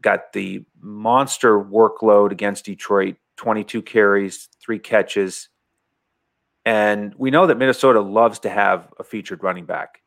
Got 0.01 0.31
the 0.31 0.63
monster 0.79 1.59
workload 1.59 2.31
against 2.31 2.63
Detroit 2.63 3.17
22 3.35 3.81
carries, 3.81 4.47
three 4.61 4.79
catches. 4.79 5.49
And 6.63 7.13
we 7.17 7.29
know 7.29 7.47
that 7.47 7.57
Minnesota 7.57 7.99
loves 7.99 8.39
to 8.39 8.49
have 8.49 8.87
a 8.99 9.03
featured 9.03 9.43
running 9.43 9.65
back. 9.65 10.01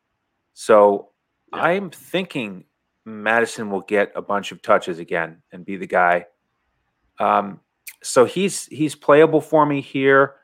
So 0.55 1.11
yeah. 1.53 1.65
I'm 1.65 1.91
thinking 1.91 2.65
Mattison 3.05 3.69
will 3.69 3.83
get 3.83 4.11
a 4.15 4.23
bunch 4.23 4.53
of 4.53 4.63
touches 4.63 4.99
again 4.99 5.43
and 5.53 5.67
be 5.67 5.77
the 5.77 5.87
guy. 5.87 6.25
Um, 7.19 7.61
so 8.03 8.25
he's 8.25 8.67
he's 8.67 8.95
playable 8.95 9.41
for 9.41 9.65
me 9.67 9.81
here. 9.81 10.35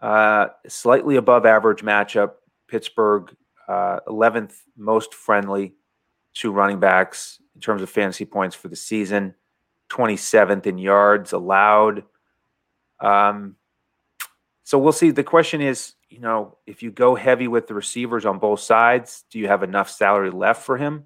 Uh, 0.00 0.48
slightly 0.66 1.16
above 1.16 1.46
average 1.46 1.82
matchup. 1.82 2.32
Pittsburgh, 2.68 3.34
uh, 3.66 4.00
11th 4.06 4.54
most 4.76 5.14
friendly 5.14 5.74
to 6.34 6.52
running 6.52 6.78
backs 6.80 7.40
in 7.54 7.60
terms 7.60 7.82
of 7.82 7.90
fantasy 7.90 8.24
points 8.24 8.54
for 8.54 8.68
the 8.68 8.76
season. 8.76 9.34
27th 9.90 10.66
in 10.66 10.78
yards 10.78 11.32
allowed. 11.32 12.04
Um, 13.00 13.56
so 14.64 14.78
we'll 14.78 14.92
see. 14.92 15.10
The 15.10 15.24
question 15.24 15.60
is, 15.62 15.94
you 16.10 16.20
know, 16.20 16.58
if 16.66 16.82
you 16.82 16.90
go 16.90 17.14
heavy 17.14 17.48
with 17.48 17.66
the 17.66 17.74
receivers 17.74 18.26
on 18.26 18.38
both 18.38 18.60
sides, 18.60 19.24
do 19.30 19.38
you 19.38 19.48
have 19.48 19.62
enough 19.62 19.90
salary 19.90 20.30
left 20.30 20.62
for 20.62 20.76
him? 20.76 21.04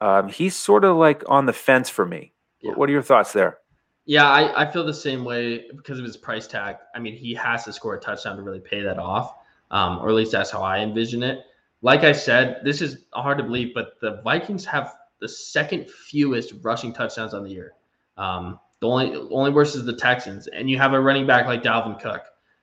Um, 0.00 0.28
he's 0.28 0.54
sort 0.54 0.84
of 0.84 0.96
like 0.96 1.24
on 1.28 1.46
the 1.46 1.52
fence 1.52 1.88
for 1.88 2.06
me. 2.06 2.32
Yeah. 2.60 2.72
What 2.72 2.88
are 2.88 2.92
your 2.92 3.02
thoughts 3.02 3.32
there? 3.32 3.58
Yeah, 4.06 4.28
I, 4.28 4.62
I 4.62 4.70
feel 4.70 4.84
the 4.84 4.92
same 4.92 5.24
way 5.24 5.66
because 5.74 5.98
of 5.98 6.04
his 6.04 6.16
price 6.16 6.46
tag. 6.46 6.76
I 6.94 6.98
mean, 6.98 7.16
he 7.16 7.32
has 7.34 7.64
to 7.64 7.72
score 7.72 7.94
a 7.94 8.00
touchdown 8.00 8.36
to 8.36 8.42
really 8.42 8.60
pay 8.60 8.82
that 8.82 8.98
off, 8.98 9.36
um, 9.70 9.98
or 9.98 10.10
at 10.10 10.14
least 10.14 10.32
that's 10.32 10.50
how 10.50 10.62
I 10.62 10.80
envision 10.80 11.22
it. 11.22 11.44
Like 11.80 12.04
I 12.04 12.12
said, 12.12 12.60
this 12.64 12.82
is 12.82 13.04
hard 13.12 13.38
to 13.38 13.44
believe, 13.44 13.74
but 13.74 13.98
the 14.00 14.20
Vikings 14.22 14.64
have 14.66 14.94
the 15.20 15.28
second 15.28 15.88
fewest 15.90 16.52
rushing 16.62 16.92
touchdowns 16.92 17.32
on 17.32 17.44
the 17.44 17.50
year. 17.50 17.72
Um, 18.18 18.60
the 18.80 18.88
only 18.88 19.16
only 19.30 19.50
worse 19.50 19.74
is 19.74 19.84
the 19.86 19.96
Texans, 19.96 20.46
and 20.48 20.68
you 20.68 20.76
have 20.78 20.92
a 20.92 21.00
running 21.00 21.26
back 21.26 21.46
like 21.46 21.62
Dalvin 21.62 22.00
Cook. 22.00 22.22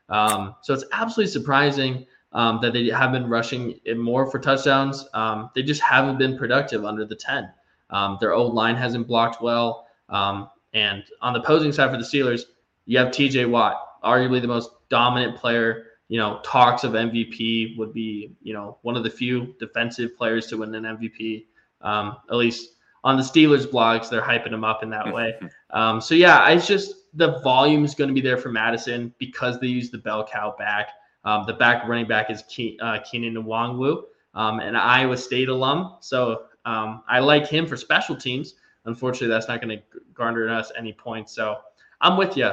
Um, 0.10 0.56
so 0.62 0.74
it's 0.74 0.86
absolutely 0.92 1.32
surprising 1.32 2.06
um, 2.34 2.60
that 2.62 2.74
they 2.74 2.88
have 2.90 3.12
been 3.12 3.28
rushing 3.28 3.80
it 3.86 3.98
more 3.98 4.30
for 4.30 4.38
touchdowns. 4.40 5.08
Um, 5.14 5.50
they 5.56 5.64
just 5.64 5.82
haven't 5.82 6.18
been 6.18 6.38
productive 6.38 6.86
under 6.86 7.06
the 7.06 7.16
10. 7.16 7.50
Um, 7.90 8.18
their 8.22 8.34
old 8.34 8.54
line 8.54 8.76
hasn't 8.76 9.08
blocked 9.08 9.42
well. 9.42 9.88
Um, 10.10 10.50
and 10.74 11.04
on 11.22 11.34
the 11.34 11.42
posing 11.42 11.72
side 11.72 11.92
for 11.92 11.98
the 11.98 12.04
Steelers, 12.04 12.44
you 12.86 12.98
have 12.98 13.10
TJ 13.10 13.50
Watt, 13.50 14.02
arguably 14.04 14.42
the 14.42 14.48
most 14.48 14.72
dominant 14.90 15.38
player. 15.38 15.88
You 16.08 16.18
know, 16.18 16.42
talks 16.44 16.84
of 16.84 16.92
MVP 16.92 17.78
would 17.78 17.94
be, 17.94 18.36
you 18.42 18.54
know, 18.54 18.78
one 18.82 18.98
of 18.98 19.04
the 19.04 19.10
few 19.10 19.56
defensive 19.60 20.18
players 20.18 20.48
to 20.48 20.58
win 20.58 20.76
an 20.76 20.84
MVP. 20.84 21.46
Um, 21.82 22.18
at 22.30 22.36
least 22.36 22.72
on 23.04 23.18
the 23.18 23.24
Steelers 23.24 23.66
blogs, 23.66 24.10
they're 24.10 24.22
hyping 24.22 24.52
him 24.52 24.64
up 24.64 24.84
in 24.84 24.90
that 24.90 25.12
way. 25.12 25.36
Um, 25.74 26.02
so 26.02 26.16
yeah, 26.16 26.50
it's 26.50 26.68
just 26.68 26.94
the 27.14 27.40
volume 27.40 27.86
is 27.86 27.96
going 27.96 28.10
to 28.10 28.14
be 28.14 28.20
there 28.20 28.38
for 28.38 28.52
Mattison 28.52 29.14
because 29.20 29.58
they 29.62 29.68
use 29.68 29.90
the 29.90 30.00
bell 30.00 30.28
cow 30.28 30.54
back. 30.60 30.90
Um, 31.24 31.46
the 31.48 31.54
back 31.54 31.88
running 31.88 32.08
back 32.08 32.30
is 32.30 32.42
Ke- 32.42 32.76
uh, 32.82 33.00
Keenan 33.10 33.42
Nwangwu, 33.42 34.04
um, 34.34 34.60
an 34.60 34.76
Iowa 34.76 35.16
State 35.16 35.48
alum. 35.48 35.96
So 36.02 36.44
um, 36.66 37.04
I 37.08 37.20
like 37.20 37.48
him 37.48 37.66
for 37.66 37.78
special 37.78 38.18
teams. 38.18 38.56
Unfortunately, 38.86 39.28
that's 39.28 39.48
not 39.48 39.62
going 39.62 39.78
to 39.78 39.84
garner 40.14 40.50
us 40.50 40.72
any 40.78 40.94
points. 40.94 41.34
So 41.34 41.58
I'm 42.02 42.18
with 42.18 42.36
you. 42.36 42.52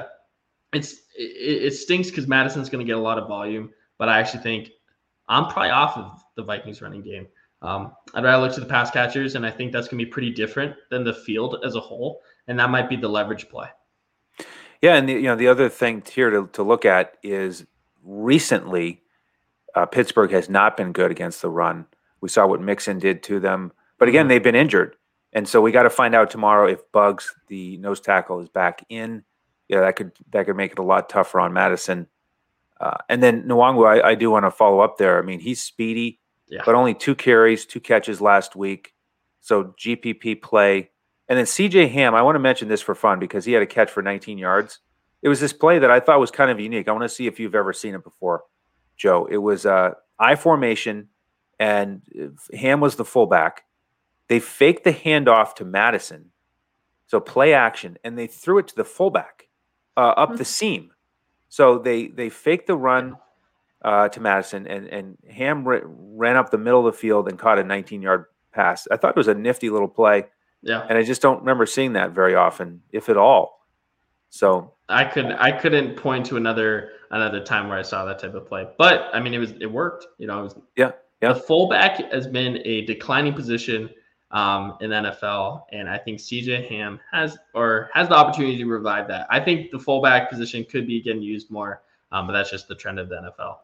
It's 0.73 0.93
it, 1.17 1.64
it 1.64 1.75
stinks 1.75 2.11
because 2.11 2.27
Mattison's 2.27 2.69
going 2.69 2.85
to 2.85 2.88
get 2.88 2.99
a 2.99 3.01
lot 3.01 3.19
of 3.19 3.29
volume, 3.29 3.71
but 3.97 4.09
I 4.09 4.19
actually 4.19 4.43
think 4.43 4.71
I'm 5.29 5.47
probably 5.47 5.71
off 5.71 5.97
of 5.97 6.23
the 6.37 6.43
Vikings 6.43 6.83
running 6.83 7.03
game. 7.03 7.27
Um, 7.62 7.93
I'd 8.14 8.25
rather 8.25 8.45
look 8.45 8.55
to 8.55 8.61
the 8.61 8.67
pass 8.67 8.91
catchers, 8.91 9.35
and 9.35 9.45
I 9.45 9.51
think 9.51 9.73
that's 9.73 9.88
going 9.88 9.99
to 9.99 10.05
be 10.05 10.11
pretty 10.11 10.31
different 10.31 10.77
than 10.91 11.05
the 11.05 11.12
field 11.12 11.57
as 11.64 11.75
a 11.75 11.81
whole, 11.81 12.21
and 12.47 12.59
that 12.59 12.71
might 12.71 12.88
be 12.88 12.97
the 12.97 13.09
leverage 13.09 13.49
play. 13.49 13.69
Yeah, 14.81 14.95
and 14.95 15.09
the, 15.09 15.14
you 15.14 15.23
know 15.23 15.37
the 15.37 15.49
other 15.49 15.69
thing 15.69 16.03
here 16.09 16.31
to, 16.31 16.49
to 16.53 16.62
look 16.62 16.85
at 16.85 17.17
is 17.23 17.67
recently 18.05 19.03
uh, 19.75 19.87
Pittsburgh 19.87 20.31
has 20.31 20.49
not 20.49 20.77
been 20.77 20.93
good 20.93 21.11
against 21.11 21.43
the 21.43 21.51
run. 21.51 21.87
We 22.21 22.29
saw 22.29 22.47
what 22.47 22.61
Mixon 22.61 22.99
did 22.99 23.23
to 23.25 23.41
them, 23.41 23.73
but 23.99 24.09
again, 24.09 24.23
mm-hmm. 24.23 24.29
they've 24.29 24.43
been 24.43 24.55
injured, 24.55 24.95
and 25.33 25.47
so 25.47 25.61
we 25.61 25.73
got 25.73 25.83
to 25.83 25.91
find 25.91 26.14
out 26.14 26.31
tomorrow 26.31 26.69
if 26.69 26.81
Buggs, 26.93 27.35
the 27.49 27.77
nose 27.79 28.01
tackle, 28.01 28.41
is 28.41 28.49
back 28.49 28.85
in. 28.88 29.25
Yeah, 29.69 29.81
that 29.81 29.97
could 29.97 30.12
that 30.31 30.47
could 30.47 30.57
make 30.57 30.73
it 30.73 30.79
a 30.79 30.83
lot 30.83 31.09
tougher 31.09 31.41
on 31.41 31.53
Mattison. 31.53 32.07
Uh, 32.81 32.97
and 33.09 33.23
then 33.23 33.43
Nwangwu, 33.43 33.87
I, 33.87 34.11
I 34.11 34.14
do 34.14 34.31
want 34.31 34.45
to 34.47 34.51
follow 34.51 34.81
up 34.81 34.99
there. 34.99 35.19
I 35.19 35.23
mean, 35.23 35.41
he's 35.41 35.62
speedy, 35.62 36.21
yeah. 36.49 36.62
but 36.64 36.75
only 36.75 36.95
two 36.95 37.14
carries, 37.14 37.67
two 37.67 37.81
catches 37.81 38.21
last 38.21 38.57
week. 38.57 38.95
So 39.41 39.75
GPP 39.79 40.41
play. 40.41 40.91
And 41.29 41.38
then 41.38 41.45
CJ 41.45 41.91
Ham, 41.91 42.14
I 42.14 42.23
want 42.23 42.37
to 42.37 42.41
mention 42.41 42.69
this 42.69 42.81
for 42.81 42.95
fun 42.95 43.19
because 43.19 43.45
he 43.45 43.53
had 43.53 43.62
a 43.62 43.67
catch 43.67 43.91
for 43.91 44.03
19 44.03 44.38
yards. 44.38 44.79
It 45.23 45.29
was 45.29 45.41
this 45.41 45.53
play 45.53 45.79
that 45.81 45.91
I 45.91 46.01
thought 46.01 46.21
was 46.21 46.31
kind 46.31 46.51
of 46.51 46.61
unique. 46.61 46.88
I 46.88 46.93
want 46.93 47.03
to 47.03 47.09
see 47.09 47.27
if 47.27 47.41
you've 47.41 47.55
ever 47.55 47.73
seen 47.73 47.95
it 47.95 48.05
before, 48.05 48.45
Joe. 48.97 49.27
It 49.31 49.38
was 49.38 49.67
uh, 49.67 49.91
I 50.19 50.37
formation, 50.37 51.09
and 51.59 52.03
Ham 52.55 52.81
was 52.81 52.97
the 52.97 53.05
fullback. 53.05 53.64
They 54.29 54.41
faked 54.41 54.85
the 54.85 54.93
handoff 54.93 55.55
to 55.57 55.64
Mattison, 55.64 56.31
so 57.07 57.19
play 57.19 57.55
action, 57.55 57.99
and 58.05 58.19
they 58.19 58.27
threw 58.27 58.59
it 58.59 58.69
to 58.69 58.77
the 58.77 58.85
fullback 58.85 59.49
uh, 59.97 60.14
up 60.17 60.37
the 60.37 60.45
seam. 60.45 60.91
So 61.49 61.79
they 61.79 62.09
they 62.09 62.29
faked 62.29 62.67
the 62.67 62.77
run 62.77 63.17
uh, 63.83 64.09
to 64.11 64.21
Mattison, 64.21 64.67
and 64.67 64.87
and 64.88 65.17
Ham 65.31 65.64
ran 65.67 66.37
up 66.37 66.51
the 66.51 66.59
middle 66.59 66.87
of 66.87 66.95
the 66.95 66.99
field 66.99 67.29
and 67.29 67.38
caught 67.38 67.59
a 67.59 67.64
19 67.64 68.03
yard 68.03 68.27
pass. 68.53 68.87
I 68.91 68.97
thought 68.97 69.11
it 69.11 69.17
was 69.17 69.29
a 69.29 69.35
nifty 69.35 69.71
little 69.71 69.88
play. 69.88 70.27
Yeah, 70.62 70.87
and 70.88 70.99
I 70.99 71.03
just 71.03 71.23
don't 71.23 71.41
remember 71.41 71.64
seeing 71.64 71.95
that 71.95 72.11
very 72.11 72.35
often, 72.35 72.83
if 72.93 73.09
at 73.09 73.17
all. 73.17 73.59
So 74.31 74.75
I 74.88 75.05
couldn't 75.05 75.33
I 75.33 75.53
couldn't 75.53 75.97
point 75.97 76.27
to 76.27 76.37
another 76.37 76.91
another 77.11 77.43
time 77.43 77.69
where 77.69 77.79
I 77.79 77.83
saw 77.83 78.05
that 78.05 78.19
type 78.19 78.35
of 78.35 78.47
play. 78.47 78.67
But 78.77 79.09
I 79.14 79.21
mean 79.21 79.33
it 79.33 79.38
was 79.38 79.53
it 79.61 79.71
worked. 79.71 80.07
You 80.19 80.27
know, 80.27 80.41
it 80.41 80.43
was 80.43 80.55
yeah. 80.77 80.93
Yeah. 81.23 81.33
The 81.33 81.41
fullback 81.41 82.12
has 82.12 82.29
been 82.29 82.61
a 82.64 82.83
declining 82.83 83.35
position 83.35 83.91
um, 84.31 84.77
in 84.81 84.91
NFL, 84.91 85.64
and 85.73 85.88
I 85.88 85.99
think 85.99 86.19
CJ 86.19 86.69
Ham 86.69 87.01
has 87.12 87.38
or 87.55 87.91
has 87.95 88.09
the 88.09 88.14
opportunity 88.14 88.59
to 88.59 88.67
revive 88.67 89.09
that. 89.09 89.27
I 89.31 89.41
think 89.41 89.71
the 89.71 89.79
fullback 89.79 90.31
position 90.31 90.64
could 90.64 90.87
be 90.87 91.01
getting 91.01 91.23
used 91.23 91.51
more, 91.51 91.83
um, 92.12 92.27
but 92.27 92.33
that's 92.35 92.51
just 92.51 92.69
the 92.69 92.75
trend 92.75 92.99
of 92.99 93.09
the 93.09 93.17
NFL. 93.17 93.59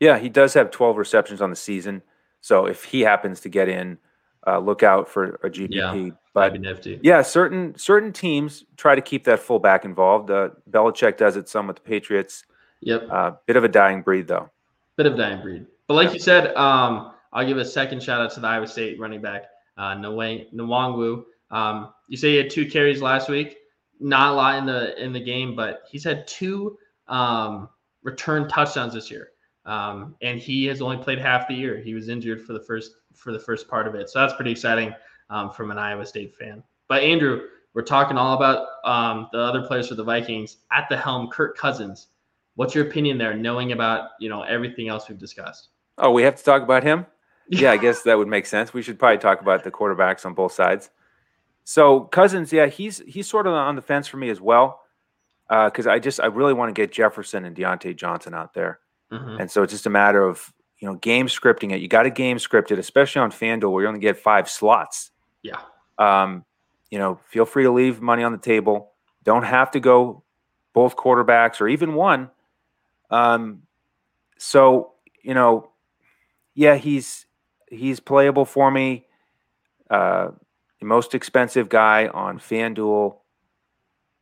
Yeah, 0.00 0.18
he 0.18 0.28
does 0.28 0.52
have 0.54 0.70
12 0.70 0.96
receptions 0.96 1.40
on 1.40 1.50
the 1.50 1.56
season, 1.56 2.02
so 2.40 2.66
if 2.66 2.84
he 2.84 3.00
happens 3.00 3.40
to 3.40 3.48
get 3.48 3.68
in, 3.68 3.98
uh, 4.46 4.58
look 4.58 4.82
out 4.82 5.08
for 5.08 5.40
a 5.42 5.50
GPP. 5.50 5.68
Yeah, 5.70 6.10
but. 6.34 7.04
Yeah, 7.04 7.22
certain 7.22 7.78
certain 7.78 8.12
teams 8.12 8.64
try 8.76 8.94
to 8.94 9.00
keep 9.00 9.24
that 9.24 9.40
fullback 9.40 9.84
involved. 9.84 10.30
Uh, 10.30 10.50
Belichick 10.70 11.16
does 11.16 11.36
it 11.36 11.48
some 11.48 11.68
with 11.68 11.76
the 11.76 11.82
Patriots. 11.82 12.44
Yep. 12.80 13.08
Uh, 13.10 13.30
bit 13.46 13.56
of 13.56 13.64
a 13.64 13.68
dying 13.68 14.02
breed, 14.02 14.28
though. 14.28 14.50
Bit 14.96 15.06
of 15.06 15.16
dying 15.16 15.40
breed. 15.40 15.66
But 15.86 15.94
like 15.94 16.08
yeah. 16.08 16.14
you 16.14 16.18
said, 16.20 16.54
um, 16.56 17.12
I'll 17.32 17.46
give 17.46 17.56
a 17.56 17.64
second 17.64 18.02
shout 18.02 18.20
out 18.20 18.32
to 18.32 18.40
the 18.40 18.46
Iowa 18.46 18.66
State 18.66 18.98
running 19.00 19.20
back, 19.20 19.44
uh, 19.76 19.94
Nwangwu. 19.94 21.24
Um, 21.50 21.92
you 22.08 22.16
say 22.16 22.30
he 22.30 22.36
had 22.36 22.50
two 22.50 22.66
carries 22.66 23.02
last 23.02 23.28
week. 23.28 23.56
Not 24.00 24.32
a 24.32 24.34
lot 24.34 24.58
in 24.58 24.66
the 24.66 25.02
in 25.02 25.12
the 25.12 25.20
game, 25.20 25.54
but 25.54 25.84
he's 25.90 26.04
had 26.04 26.26
two 26.26 26.76
um, 27.08 27.68
return 28.02 28.48
touchdowns 28.48 28.94
this 28.94 29.10
year. 29.10 29.30
Um, 29.66 30.14
and 30.20 30.38
he 30.38 30.66
has 30.66 30.82
only 30.82 30.98
played 30.98 31.18
half 31.18 31.48
the 31.48 31.54
year. 31.54 31.78
He 31.78 31.94
was 31.94 32.08
injured 32.08 32.42
for 32.42 32.52
the 32.52 32.60
first 32.60 32.92
for 33.14 33.32
the 33.32 33.38
first 33.38 33.68
part 33.68 33.86
of 33.86 33.94
it, 33.94 34.10
so 34.10 34.20
that's 34.20 34.34
pretty 34.34 34.50
exciting 34.50 34.94
um, 35.30 35.50
from 35.50 35.70
an 35.70 35.78
Iowa 35.78 36.04
State 36.04 36.34
fan. 36.36 36.62
But 36.88 37.02
Andrew, 37.02 37.48
we're 37.72 37.82
talking 37.82 38.18
all 38.18 38.36
about 38.36 38.66
um, 38.84 39.28
the 39.32 39.38
other 39.38 39.62
players 39.66 39.88
for 39.88 39.94
the 39.94 40.04
Vikings 40.04 40.58
at 40.70 40.88
the 40.88 40.96
helm. 40.96 41.28
Kirk 41.28 41.56
Cousins. 41.56 42.08
What's 42.56 42.74
your 42.74 42.86
opinion 42.86 43.18
there, 43.18 43.34
knowing 43.34 43.72
about 43.72 44.10
you 44.20 44.28
know 44.28 44.42
everything 44.42 44.88
else 44.88 45.08
we've 45.08 45.18
discussed? 45.18 45.68
Oh, 45.98 46.10
we 46.10 46.22
have 46.24 46.36
to 46.36 46.44
talk 46.44 46.62
about 46.62 46.82
him. 46.82 47.06
Yeah, 47.48 47.72
I 47.72 47.76
guess 47.76 48.02
that 48.02 48.16
would 48.16 48.28
make 48.28 48.46
sense. 48.46 48.72
We 48.72 48.82
should 48.82 48.98
probably 48.98 49.18
talk 49.18 49.40
about 49.40 49.64
the 49.64 49.70
quarterbacks 49.70 50.24
on 50.24 50.34
both 50.34 50.52
sides. 50.52 50.90
So 51.64 52.00
Cousins, 52.00 52.52
yeah, 52.52 52.66
he's 52.66 53.02
he's 53.06 53.28
sort 53.28 53.46
of 53.46 53.54
on 53.54 53.76
the 53.76 53.82
fence 53.82 54.06
for 54.06 54.18
me 54.18 54.28
as 54.28 54.40
well, 54.40 54.80
because 55.48 55.86
uh, 55.86 55.92
I 55.92 55.98
just 55.98 56.20
I 56.20 56.26
really 56.26 56.52
want 56.52 56.74
to 56.74 56.80
get 56.80 56.92
Jefferson 56.92 57.44
and 57.44 57.56
Diontae 57.56 57.96
Johnson 57.96 58.34
out 58.34 58.54
there. 58.54 58.80
Mm-hmm. 59.10 59.40
And 59.40 59.50
so 59.50 59.62
it's 59.62 59.72
just 59.72 59.86
a 59.86 59.90
matter 59.90 60.22
of 60.22 60.52
you 60.78 60.88
know 60.88 60.94
game 60.96 61.26
scripting 61.26 61.72
it. 61.72 61.80
You 61.80 61.88
got 61.88 62.02
to 62.02 62.10
game 62.10 62.38
script 62.38 62.70
it, 62.70 62.78
especially 62.78 63.20
on 63.20 63.30
FanDuel 63.30 63.72
where 63.72 63.82
you 63.82 63.88
only 63.88 64.00
get 64.00 64.18
five 64.18 64.48
slots. 64.48 65.10
Yeah. 65.42 65.60
Um, 65.98 66.44
you 66.90 66.98
know, 66.98 67.18
feel 67.28 67.44
free 67.44 67.64
to 67.64 67.70
leave 67.70 68.00
money 68.00 68.22
on 68.22 68.32
the 68.32 68.38
table. 68.38 68.92
Don't 69.22 69.44
have 69.44 69.70
to 69.72 69.80
go 69.80 70.22
both 70.74 70.96
quarterbacks 70.96 71.60
or 71.60 71.68
even 71.68 71.94
one. 71.94 72.30
Um, 73.10 73.62
so 74.38 74.92
you 75.22 75.32
know, 75.32 75.70
yeah, 76.54 76.76
he's 76.76 77.26
he's 77.74 78.00
playable 78.00 78.44
for 78.44 78.70
me. 78.70 79.06
Uh, 79.90 80.30
the 80.80 80.86
most 80.86 81.14
expensive 81.14 81.68
guy 81.68 82.08
on 82.08 82.38
FanDuel. 82.38 83.16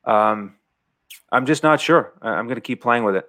Um, 0.04 0.56
I'm 1.30 1.46
just 1.46 1.62
not 1.62 1.80
sure. 1.80 2.12
I'm 2.22 2.46
going 2.46 2.56
to 2.56 2.62
keep 2.62 2.82
playing 2.82 3.04
with 3.04 3.16
it. 3.16 3.28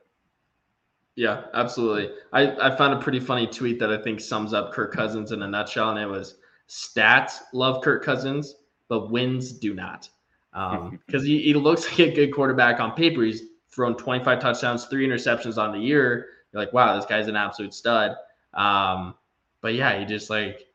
Yeah, 1.15 1.43
absolutely. 1.53 2.09
I, 2.31 2.51
I 2.69 2.75
found 2.75 2.93
a 2.93 2.99
pretty 2.99 3.19
funny 3.19 3.45
tweet 3.45 3.79
that 3.79 3.91
I 3.91 4.01
think 4.01 4.19
sums 4.19 4.53
up 4.53 4.73
Kirk 4.73 4.93
Cousins 4.93 5.31
in 5.31 5.43
a 5.43 5.47
nutshell, 5.47 5.91
and 5.91 5.99
it 5.99 6.07
was 6.07 6.37
stats 6.67 7.33
love 7.53 7.83
Kirk 7.83 8.03
Cousins, 8.03 8.55
but 8.89 9.11
wins 9.11 9.51
do 9.51 9.73
not. 9.73 10.09
Because 10.51 11.21
um, 11.21 11.25
he, 11.25 11.41
he 11.41 11.53
looks 11.53 11.85
like 11.89 11.99
a 11.99 12.13
good 12.13 12.33
quarterback 12.33 12.79
on 12.79 12.93
paper. 12.93 13.21
He's 13.23 13.43
thrown 13.71 13.95
25 13.95 14.39
touchdowns, 14.39 14.85
three 14.85 15.07
interceptions 15.07 15.57
on 15.57 15.71
the 15.71 15.79
year. 15.79 16.27
You're 16.51 16.61
like, 16.61 16.73
wow, 16.73 16.95
this 16.95 17.05
guy's 17.05 17.27
an 17.27 17.35
absolute 17.35 17.73
stud. 17.73 18.15
Um, 18.53 19.15
but 19.63 19.73
yeah, 19.73 19.97
he 19.97 20.05
just 20.05 20.29
like 20.29 20.67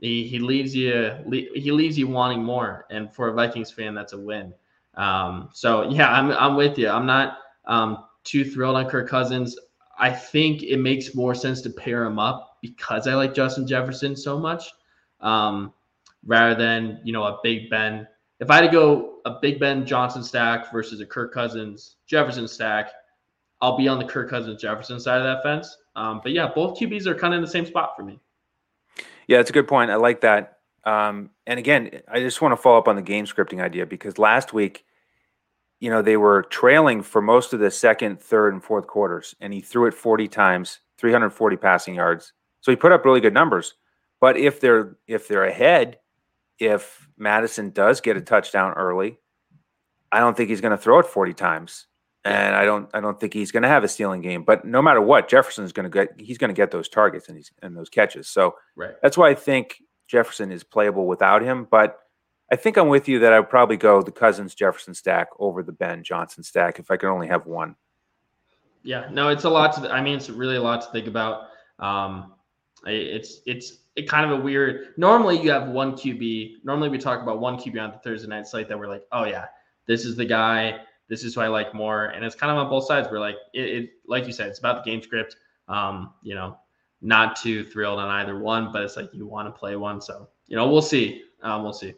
he, 0.00 0.26
he 0.26 0.38
leaves 0.38 0.76
you 0.76 1.12
he 1.54 1.70
leaves 1.72 1.96
you 1.96 2.08
wanting 2.08 2.44
more. 2.44 2.84
And 2.90 3.14
for 3.14 3.28
a 3.28 3.32
Vikings 3.32 3.70
fan, 3.70 3.94
that's 3.94 4.12
a 4.12 4.18
win. 4.18 4.52
Um, 4.96 5.48
so 5.54 5.88
yeah, 5.88 6.12
I'm 6.12 6.32
I'm 6.32 6.56
with 6.56 6.76
you. 6.76 6.90
I'm 6.90 7.06
not 7.06 7.38
um, 7.64 8.04
too 8.24 8.44
thrilled 8.44 8.76
on 8.76 8.90
Kirk 8.90 9.08
Cousins. 9.08 9.56
I 9.98 10.10
think 10.10 10.64
it 10.64 10.78
makes 10.78 11.14
more 11.14 11.34
sense 11.34 11.62
to 11.62 11.70
pair 11.70 12.04
him 12.04 12.18
up 12.18 12.58
because 12.60 13.06
I 13.06 13.14
like 13.14 13.32
Justin 13.32 13.66
Jefferson 13.66 14.16
so 14.16 14.38
much, 14.38 14.72
um, 15.20 15.72
rather 16.26 16.56
than 16.56 17.00
you 17.04 17.12
know 17.12 17.22
a 17.22 17.38
Big 17.42 17.70
Ben. 17.70 18.06
If 18.40 18.50
I 18.50 18.56
had 18.56 18.62
to 18.62 18.72
go 18.72 19.20
a 19.24 19.38
Big 19.40 19.60
Ben 19.60 19.86
Johnson 19.86 20.24
stack 20.24 20.72
versus 20.72 21.00
a 21.00 21.06
Kirk 21.06 21.32
Cousins 21.32 21.96
Jefferson 22.08 22.48
stack, 22.48 22.90
I'll 23.62 23.76
be 23.76 23.86
on 23.86 23.98
the 23.98 24.04
Kirk 24.04 24.28
Cousins 24.28 24.60
Jefferson 24.60 24.98
side 24.98 25.18
of 25.18 25.24
that 25.24 25.42
fence. 25.44 25.76
Um, 25.96 26.20
but 26.22 26.32
yeah, 26.32 26.50
both 26.52 26.78
QBs 26.78 27.06
are 27.06 27.14
kind 27.14 27.32
of 27.32 27.38
in 27.38 27.44
the 27.44 27.50
same 27.50 27.66
spot 27.66 27.94
for 27.96 28.02
me. 28.02 28.18
Yeah, 29.28 29.40
it's 29.40 29.50
a 29.50 29.52
good 29.52 29.68
point. 29.68 29.90
I 29.90 29.96
like 29.96 30.20
that. 30.22 30.58
Um, 30.84 31.30
and 31.46 31.58
again, 31.58 32.02
I 32.10 32.20
just 32.20 32.42
want 32.42 32.52
to 32.52 32.56
follow 32.56 32.78
up 32.78 32.88
on 32.88 32.96
the 32.96 33.02
game 33.02 33.24
scripting 33.24 33.62
idea 33.62 33.86
because 33.86 34.18
last 34.18 34.52
week, 34.52 34.84
you 35.80 35.90
know, 35.90 36.02
they 36.02 36.16
were 36.16 36.42
trailing 36.44 37.02
for 37.02 37.20
most 37.20 37.52
of 37.52 37.60
the 37.60 37.70
second, 37.70 38.20
third, 38.20 38.52
and 38.52 38.62
fourth 38.62 38.86
quarters, 38.86 39.34
and 39.40 39.52
he 39.52 39.60
threw 39.60 39.86
it 39.86 39.94
40 39.94 40.28
times, 40.28 40.80
340 40.98 41.56
passing 41.56 41.94
yards. 41.94 42.32
So 42.60 42.72
he 42.72 42.76
put 42.76 42.92
up 42.92 43.04
really 43.04 43.20
good 43.20 43.34
numbers. 43.34 43.74
But 44.20 44.36
if 44.36 44.60
they're 44.60 44.96
if 45.06 45.28
they're 45.28 45.44
ahead, 45.44 45.98
if 46.58 47.08
Mattison 47.18 47.70
does 47.70 48.00
get 48.00 48.16
a 48.16 48.20
touchdown 48.20 48.72
early, 48.74 49.18
I 50.12 50.20
don't 50.20 50.36
think 50.36 50.48
he's 50.48 50.60
going 50.60 50.70
to 50.70 50.82
throw 50.82 50.98
it 51.00 51.06
40 51.06 51.34
times. 51.34 51.86
And 52.24 52.54
I 52.54 52.64
don't 52.64 52.88
I 52.94 53.00
don't 53.00 53.20
think 53.20 53.34
he's 53.34 53.52
going 53.52 53.64
to 53.64 53.68
have 53.68 53.84
a 53.84 53.88
stealing 53.88 54.22
game. 54.22 54.44
But 54.44 54.64
no 54.64 54.80
matter 54.80 55.00
what, 55.00 55.28
Jefferson's 55.28 55.72
going 55.72 55.90
to 55.90 55.90
get 55.90 56.18
he's 56.18 56.38
going 56.38 56.48
to 56.48 56.54
get 56.54 56.70
those 56.70 56.88
targets 56.88 57.28
and 57.28 57.36
he's 57.36 57.52
and 57.62 57.76
those 57.76 57.90
catches. 57.90 58.28
So 58.28 58.54
right. 58.76 58.94
that's 59.02 59.18
why 59.18 59.28
I 59.28 59.34
think 59.34 59.82
Jefferson 60.08 60.50
is 60.50 60.64
playable 60.64 61.06
without 61.06 61.42
him. 61.42 61.66
But 61.70 61.98
I 62.50 62.56
think 62.56 62.76
I'm 62.76 62.88
with 62.88 63.08
you 63.08 63.18
that 63.20 63.32
I 63.32 63.40
would 63.40 63.50
probably 63.50 63.76
go 63.76 64.02
the 64.02 64.12
Cousins 64.12 64.54
Jefferson 64.54 64.94
stack 64.94 65.28
over 65.38 65.62
the 65.62 65.72
Ben 65.72 66.02
Johnson 66.02 66.42
stack 66.42 66.78
if 66.78 66.90
I 66.90 66.96
could 66.96 67.10
only 67.10 67.28
have 67.28 67.46
one. 67.46 67.76
Yeah, 68.82 69.08
no, 69.10 69.28
it's 69.28 69.44
a 69.44 69.50
lot 69.50 69.72
to. 69.74 69.90
I 69.90 70.00
mean, 70.00 70.16
it's 70.16 70.28
really 70.28 70.56
a 70.56 70.62
lot 70.62 70.82
to 70.82 70.90
think 70.92 71.06
about. 71.06 71.48
Um, 71.78 72.32
it's 72.86 73.40
it's 73.46 73.78
it 73.96 74.08
kind 74.08 74.30
of 74.30 74.38
a 74.38 74.42
weird. 74.42 74.94
Normally, 74.96 75.40
you 75.40 75.50
have 75.50 75.68
one 75.68 75.92
QB. 75.92 76.64
Normally, 76.64 76.90
we 76.90 76.98
talk 76.98 77.22
about 77.22 77.40
one 77.40 77.56
QB 77.56 77.82
on 77.82 77.92
the 77.92 77.98
Thursday 77.98 78.28
night 78.28 78.46
slate 78.46 78.68
that 78.68 78.78
we're 78.78 78.88
like, 78.88 79.04
oh 79.10 79.24
yeah, 79.24 79.46
this 79.86 80.04
is 80.04 80.16
the 80.16 80.24
guy 80.24 80.80
this 81.08 81.24
is 81.24 81.34
who 81.34 81.40
I 81.40 81.48
like 81.48 81.74
more. 81.74 82.06
And 82.06 82.24
it's 82.24 82.34
kind 82.34 82.50
of 82.50 82.58
on 82.58 82.68
both 82.68 82.86
sides. 82.86 83.08
We're 83.10 83.20
like, 83.20 83.36
it, 83.52 83.62
it 83.62 83.90
like 84.06 84.26
you 84.26 84.32
said, 84.32 84.48
it's 84.48 84.58
about 84.58 84.84
the 84.84 84.90
game 84.90 85.02
script. 85.02 85.36
Um, 85.68 86.14
you 86.22 86.34
know, 86.34 86.58
not 87.00 87.36
too 87.36 87.64
thrilled 87.64 87.98
on 87.98 88.08
either 88.08 88.38
one, 88.38 88.72
but 88.72 88.82
it's 88.82 88.96
like 88.96 89.10
you 89.12 89.26
want 89.26 89.46
to 89.48 89.58
play 89.58 89.76
one. 89.76 90.00
So, 90.00 90.28
you 90.46 90.56
know, 90.56 90.70
we'll 90.70 90.82
see. 90.82 91.22
Um, 91.42 91.62
we'll 91.62 91.72
see. 91.72 91.94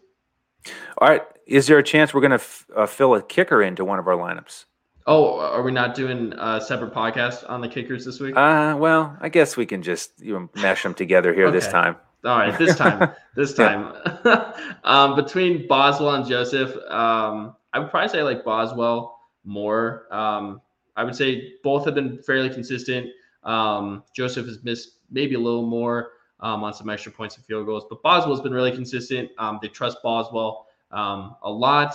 All 0.99 1.09
right. 1.09 1.23
Is 1.47 1.66
there 1.66 1.79
a 1.79 1.83
chance 1.83 2.12
we're 2.12 2.21
going 2.21 2.31
to 2.33 2.37
f- 2.37 2.66
uh, 2.77 2.87
fill 2.87 3.14
a 3.14 3.23
kicker 3.23 3.62
into 3.62 3.85
one 3.85 3.99
of 3.99 4.09
our 4.09 4.16
lineups? 4.16 4.64
Oh, 5.07 5.38
are 5.38 5.62
we 5.62 5.71
not 5.71 5.95
doing 5.95 6.33
a 6.37 6.61
separate 6.61 6.92
podcast 6.92 7.49
on 7.49 7.61
the 7.61 7.69
kickers 7.69 8.05
this 8.05 8.19
week? 8.19 8.37
Uh, 8.37 8.75
well, 8.77 9.16
I 9.21 9.29
guess 9.29 9.57
we 9.57 9.64
can 9.64 9.81
just 9.81 10.21
you 10.21 10.33
know, 10.33 10.51
mesh 10.57 10.83
them 10.83 10.95
together 10.95 11.33
here 11.33 11.47
okay. 11.47 11.57
this 11.57 11.69
time. 11.69 11.97
All 12.25 12.38
right, 12.38 12.59
this 12.59 12.75
time, 12.75 13.12
this 13.37 13.55
time, 13.55 13.95
um, 14.85 15.14
between 15.14 15.69
Boswell 15.69 16.16
and 16.16 16.27
Joseph, 16.27 16.77
um, 16.90 17.55
I 17.77 17.79
would 17.79 17.91
probably 17.91 18.09
say 18.09 18.23
like 18.23 18.43
Boswell 18.43 19.21
more. 19.45 20.07
Um, 20.11 20.62
I 20.97 21.05
would 21.05 21.15
say 21.15 21.53
both 21.62 21.85
have 21.85 21.95
been 21.95 22.23
fairly 22.23 22.49
consistent. 22.49 23.11
Um, 23.43 24.03
Joseph 24.15 24.47
has 24.47 24.65
missed 24.65 24.93
maybe 25.11 25.35
a 25.35 25.39
little 25.39 25.67
more 25.67 26.12
um, 26.41 26.65
on 26.65 26.73
some 26.73 26.89
extra 26.89 27.12
points 27.12 27.37
and 27.37 27.45
field 27.45 27.67
goals, 27.67 27.85
but 27.91 28.03
Boswell's 28.03 28.41
been 28.41 28.55
really 28.55 28.73
consistent. 28.73 29.31
Um, 29.37 29.59
they 29.61 29.69
trust 29.69 29.99
Boswell 30.03 30.69
um, 30.91 31.37
a 31.43 31.51
lot. 31.51 31.95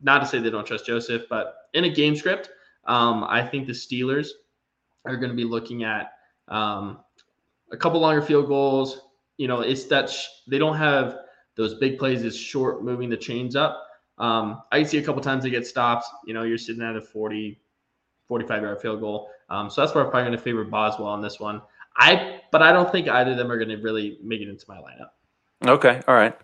Not 0.00 0.20
to 0.20 0.26
say 0.26 0.38
they 0.38 0.48
don't 0.48 0.66
trust 0.66 0.86
Joseph, 0.86 1.24
but 1.28 1.56
in 1.74 1.84
a 1.84 1.90
game 1.90 2.16
script, 2.16 2.48
um, 2.86 3.22
I 3.24 3.46
think 3.46 3.66
the 3.66 3.74
Steelers 3.74 4.28
are 5.04 5.18
going 5.18 5.30
to 5.30 5.36
be 5.36 5.44
looking 5.44 5.84
at 5.84 6.12
a 6.48 6.96
couple 7.78 8.00
longer 8.00 8.22
field 8.22 8.46
goals. 8.46 9.02
You 9.36 9.46
know, 9.46 9.60
it's 9.60 9.84
that 9.84 10.08
sh- 10.08 10.26
they 10.46 10.56
don't 10.56 10.76
have 10.78 11.18
those 11.54 11.74
big 11.74 11.98
plays 11.98 12.24
as 12.24 12.34
short 12.34 12.82
moving 12.82 13.10
the 13.10 13.16
chains 13.16 13.56
up. 13.56 13.87
Um, 14.18 14.62
I 14.72 14.82
see 14.82 14.98
a 14.98 15.02
couple 15.02 15.22
times 15.22 15.44
they 15.44 15.50
get 15.50 15.66
stopped. 15.66 16.06
You 16.26 16.34
know, 16.34 16.42
you're 16.42 16.58
sitting 16.58 16.82
at 16.82 16.96
a 16.96 17.00
40, 17.00 17.60
45 18.26 18.62
yard 18.62 18.80
field 18.80 19.00
goal. 19.00 19.30
Um, 19.50 19.70
so 19.70 19.80
that's 19.80 19.94
why 19.94 20.02
I'm 20.02 20.10
probably 20.10 20.28
going 20.28 20.36
to 20.36 20.42
favor 20.42 20.64
Boswell 20.64 21.08
on 21.08 21.22
this 21.22 21.40
one. 21.40 21.62
I, 21.96 22.40
but 22.52 22.62
I 22.62 22.72
don't 22.72 22.90
think 22.90 23.08
either 23.08 23.32
of 23.32 23.36
them 23.36 23.50
are 23.50 23.56
going 23.56 23.70
to 23.70 23.76
really 23.76 24.18
make 24.22 24.40
it 24.40 24.48
into 24.48 24.64
my 24.68 24.76
lineup. 24.76 25.10
Okay. 25.66 26.02
All 26.06 26.14
right. 26.14 26.36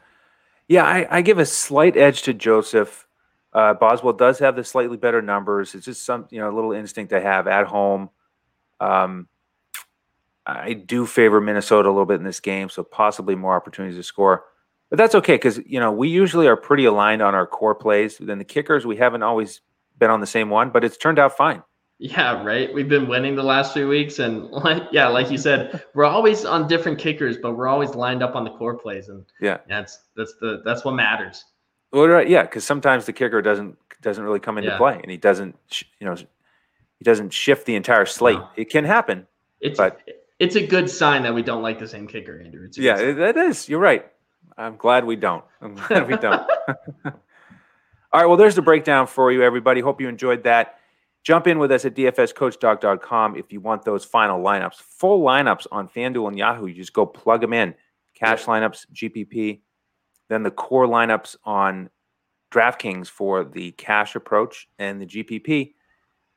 Yeah, 0.69 0.85
I, 0.85 1.19
I 1.19 1.23
give 1.23 1.39
a 1.39 1.47
slight 1.47 1.97
edge 1.97 2.23
to 2.23 2.35
Joseph. 2.35 3.07
Uh, 3.53 3.75
Boswell 3.75 4.15
does 4.15 4.39
have 4.41 4.57
the 4.57 4.65
slightly 4.65 4.97
better 4.97 5.23
numbers. 5.23 5.75
It's 5.75 5.85
just 5.85 6.05
some, 6.05 6.27
you 6.31 6.41
know, 6.41 6.51
a 6.51 6.55
little 6.55 6.73
instinct 6.73 7.13
I 7.13 7.21
have 7.21 7.47
at 7.47 7.67
home. 7.67 8.11
Um, 8.81 9.29
I 10.47 10.73
do 10.73 11.07
favor 11.07 11.41
Minnesota 11.41 11.89
a 11.89 11.91
little 11.91 12.07
bit 12.07 12.19
in 12.19 12.25
this 12.25 12.41
game, 12.41 12.69
so 12.69 12.83
possibly 12.83 13.35
more 13.35 13.55
opportunities 13.55 13.97
to 13.97 14.03
score. 14.03 14.45
But 14.91 14.99
that's 14.99 15.15
okay 15.15 15.35
because 15.35 15.59
you 15.67 15.81
know 15.81 15.91
we 15.91 16.09
usually 16.09 16.47
are 16.47 16.57
pretty 16.57 16.85
aligned 16.85 17.23
on 17.23 17.35
our 17.35 17.47
core 17.47 17.75
plays. 17.75 18.19
Then 18.19 18.39
the 18.39 18.45
kickers, 18.45 18.87
we 18.87 18.97
haven't 18.97 19.23
always 19.23 19.61
been 19.99 20.11
on 20.11 20.21
the 20.21 20.27
same 20.27 20.51
one, 20.51 20.71
but 20.71 20.85
it's 20.85 20.97
turned 20.97 21.19
out 21.19 21.37
fine. 21.37 21.63
Yeah, 21.99 22.43
right. 22.43 22.73
We've 22.75 22.89
been 22.89 23.09
winning 23.09 23.37
the 23.37 23.43
last 23.43 23.73
few 23.73 23.89
weeks, 23.89 24.19
and 24.19 24.45
like 24.51 24.83
yeah, 24.93 25.09
like 25.09 25.31
you 25.31 25.39
said, 25.39 25.85
we're 25.95 26.05
always 26.05 26.45
on 26.45 26.69
different 26.69 26.99
kickers, 26.99 27.37
but 27.39 27.55
we're 27.55 27.69
always 27.69 27.95
lined 27.95 28.23
up 28.23 28.35
on 28.35 28.45
the 28.45 28.51
core 28.51 28.77
plays, 28.77 29.09
and 29.09 29.25
yeah, 29.41 29.59
that's 29.69 30.01
that's 30.17 30.35
the 30.41 30.63
that's 30.65 30.85
what 30.85 30.95
matters. 30.95 31.45
Well, 31.93 32.09
right, 32.09 32.29
yeah, 32.29 32.43
because 32.43 32.65
sometimes 32.65 33.07
the 33.07 33.13
kicker 33.13 33.41
doesn't 33.41 33.77
doesn't 34.03 34.23
really 34.23 34.41
come 34.41 34.59
into 34.59 34.71
yeah. 34.71 34.77
play, 34.77 34.99
and 35.01 35.11
he 35.11 35.17
doesn't 35.17 35.57
you 35.99 36.07
know 36.07 36.15
he 36.15 37.05
doesn't 37.05 37.33
shift 37.33 37.67
the 37.67 37.77
entire 37.77 38.07
slate. 38.07 38.39
No. 38.39 38.49
It 38.57 38.71
can 38.71 38.85
happen. 38.85 39.27
It's 39.61 39.79
but 39.79 40.01
it's 40.41 40.57
a 40.57 40.67
good 40.67 40.91
sign 40.91 41.23
that 41.23 41.35
we 41.35 41.43
don't 41.43 41.63
like 41.63 41.79
the 41.79 41.89
same 41.89 42.07
kicker, 42.07 42.41
Andrew. 42.45 42.69
yeah, 42.77 42.99
it 42.99 43.37
is. 43.37 43.69
You're 43.69 43.81
right. 43.81 44.05
I'm 44.57 44.77
glad 44.77 45.05
we 45.05 45.17
don't. 45.17 45.45
I'm 45.61 45.75
glad 45.89 46.09
we 46.09 46.17
don't. 46.17 46.49
All 47.05 48.21
right. 48.21 48.27
Well, 48.27 48.37
there's 48.37 48.55
the 48.55 48.63
breakdown 48.63 49.07
for 49.07 49.33
you, 49.33 49.43
everybody. 49.43 49.81
Hope 49.81 50.01
you 50.01 50.09
enjoyed 50.09 50.45
that. 50.45 50.79
Jump 51.25 51.47
in 51.47 51.59
with 51.59 51.73
us 51.73 51.85
at 51.85 51.95
dfscoachtalk.com 51.95 53.37
if 53.37 53.53
you 53.53 53.61
want 53.61 53.85
those 53.85 54.05
final 54.05 54.43
lineups. 54.43 54.77
Full 54.77 55.23
lineups 55.25 55.67
on 55.73 55.89
FanDuel 55.89 56.29
and 56.29 56.39
Yahoo. 56.39 56.67
You 56.67 56.75
just 56.75 56.93
go 56.93 57.07
plug 57.07 57.41
them 57.41 57.55
in. 57.55 57.75
Cash 58.15 58.45
lineups, 58.45 58.87
GPP. 58.93 59.61
Then 60.29 60.43
the 60.43 60.51
core 60.51 60.87
lineups 60.87 61.37
on 61.45 61.89
DraftKings 62.53 63.09
for 63.09 63.45
the 63.45 63.73
cash 63.73 64.15
approach 64.15 64.69
and 64.79 65.01
the 65.01 65.07
GPP. 65.07 65.73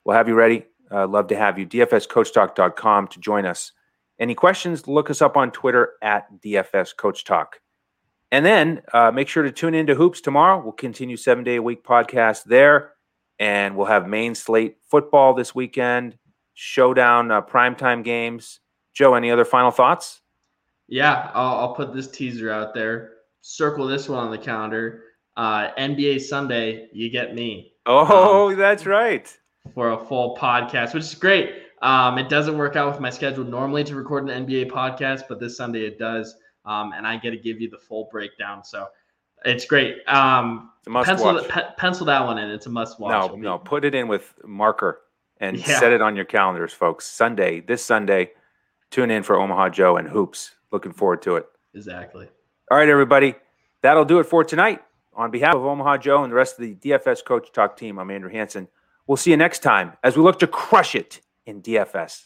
We'll 0.04 0.16
have 0.16 0.28
you 0.28 0.36
ready. 0.36 0.64
Uh, 0.90 1.06
love 1.06 1.28
to 1.28 1.38
have 1.38 1.60
you. 1.60 1.68
DFSCoachTalk.com 1.68 3.08
to 3.10 3.20
join 3.20 3.46
us. 3.46 3.74
Any 4.20 4.34
questions? 4.34 4.88
Look 4.88 5.10
us 5.10 5.22
up 5.22 5.38
on 5.38 5.52
Twitter 5.52 5.94
at 6.02 6.26
DFSCoachTalk. 6.42 7.48
And 8.32 8.46
then 8.46 8.82
uh, 8.94 9.12
make 9.12 9.28
sure 9.30 9.44
to 9.44 9.52
tune 9.52 9.74
into 9.74 9.96
Hoops 9.96 10.22
tomorrow. 10.22 10.62
We'll 10.62 10.74
continue 10.74 11.18
seven 11.18 11.44
day 11.44 11.56
a 11.56 11.62
week 11.62 11.84
podcast 11.84 12.44
there. 12.44 12.94
And 13.40 13.78
we'll 13.78 13.88
have 13.88 14.08
main 14.08 14.36
slate 14.36 14.78
football 14.90 15.34
this 15.34 15.54
weekend, 15.54 16.18
showdown 16.56 17.32
uh, 17.32 17.42
primetime 17.42 18.04
games. 18.04 18.60
Joe, 18.94 19.14
any 19.14 19.30
other 19.30 19.46
final 19.46 19.72
thoughts? 19.72 20.22
Yeah, 20.88 21.30
I'll, 21.34 21.56
I'll, 21.58 21.76
put 21.76 21.94
this 21.94 22.10
teaser 22.10 22.50
out 22.50 22.74
there. 22.74 23.12
Circle 23.42 23.86
this 23.88 24.10
one 24.10 24.20
on 24.20 24.32
the 24.32 24.38
calendar. 24.38 25.04
Uh, 25.36 25.70
NBA 25.78 26.22
Sunday, 26.22 26.88
you 26.94 27.12
get 27.12 27.36
me. 27.36 27.74
Oh, 27.86 28.50
um, 28.50 28.58
that's 28.58 28.86
right. 28.86 29.32
For 29.76 29.92
a 29.92 30.06
full 30.06 30.36
podcast, 30.36 30.94
which 30.94 31.04
is 31.04 31.14
great. 31.14 31.52
Um, 31.84 32.18
it 32.18 32.28
doesn't 32.28 32.58
work 32.58 32.76
out 32.76 32.92
with 32.92 33.00
my 33.00 33.12
schedule 33.12 33.44
normally 33.44 33.84
to 33.84 33.96
record 33.96 34.28
an 34.28 34.48
NBA 34.48 34.72
podcast, 34.72 35.24
but 35.30 35.40
this 35.40 35.58
Sunday 35.58 35.86
it 35.86 36.00
does 36.00 36.36
um, 36.68 36.94
and 36.94 37.08
I 37.08 37.18
get 37.18 37.32
to 37.32 37.38
give 37.38 37.60
you 37.60 37.70
the 37.70 37.78
full 37.78 38.10
breakdown. 38.12 38.64
So 38.64 38.88
it's 39.46 39.66
great. 39.66 40.08
Um, 40.08 40.72
pencil, 40.86 41.44
pe- 41.44 41.74
pencil 41.78 42.06
that 42.06 42.24
one 42.26 42.38
in. 42.38 42.50
It's 42.50 42.66
a 42.66 42.70
must 42.70 43.00
watch. 43.00 43.32
No, 43.32 43.36
no, 43.36 43.58
put 43.58 43.86
it 43.86 43.96
in 43.96 44.08
with 44.08 44.34
marker 44.46 45.02
and 45.40 45.58
yeah. 45.68 45.80
set 45.80 45.94
it 45.94 46.02
on 46.02 46.16
your 46.16 46.26
calendars, 46.26 46.74
folks. 46.74 47.06
Sunday, 47.08 47.62
this 47.62 47.84
Sunday, 47.84 48.32
tune 48.92 49.10
in 49.10 49.24
for 49.24 49.40
Omaha 49.40 49.70
Joe 49.70 49.98
and 49.98 50.08
Hoops. 50.08 50.52
Looking 50.72 50.92
forward 50.92 51.22
to 51.24 51.38
it. 51.38 51.48
Exactly. 51.74 52.28
All 52.70 52.78
right, 52.78 52.90
everybody. 52.90 53.36
That'll 53.82 54.06
do 54.06 54.20
it 54.20 54.26
for 54.26 54.44
tonight. 54.44 54.82
On 55.14 55.32
behalf 55.32 55.56
of 55.56 55.66
Omaha 55.66 55.98
Joe 55.98 56.24
and 56.24 56.32
the 56.32 56.36
rest 56.36 56.60
of 56.60 56.62
the 56.62 56.76
DFS 56.76 57.24
Coach 57.26 57.52
Talk 57.52 57.78
team, 57.78 57.98
I'm 57.98 58.12
Andrew 58.12 58.30
Hanson. 58.30 58.68
We'll 59.08 59.18
see 59.18 59.32
you 59.32 59.38
next 59.38 59.60
time 59.60 59.94
as 60.04 60.18
we 60.18 60.22
look 60.22 60.38
to 60.40 60.48
crush 60.48 60.94
it 60.94 61.22
in 61.46 61.62
DFS. 61.62 62.26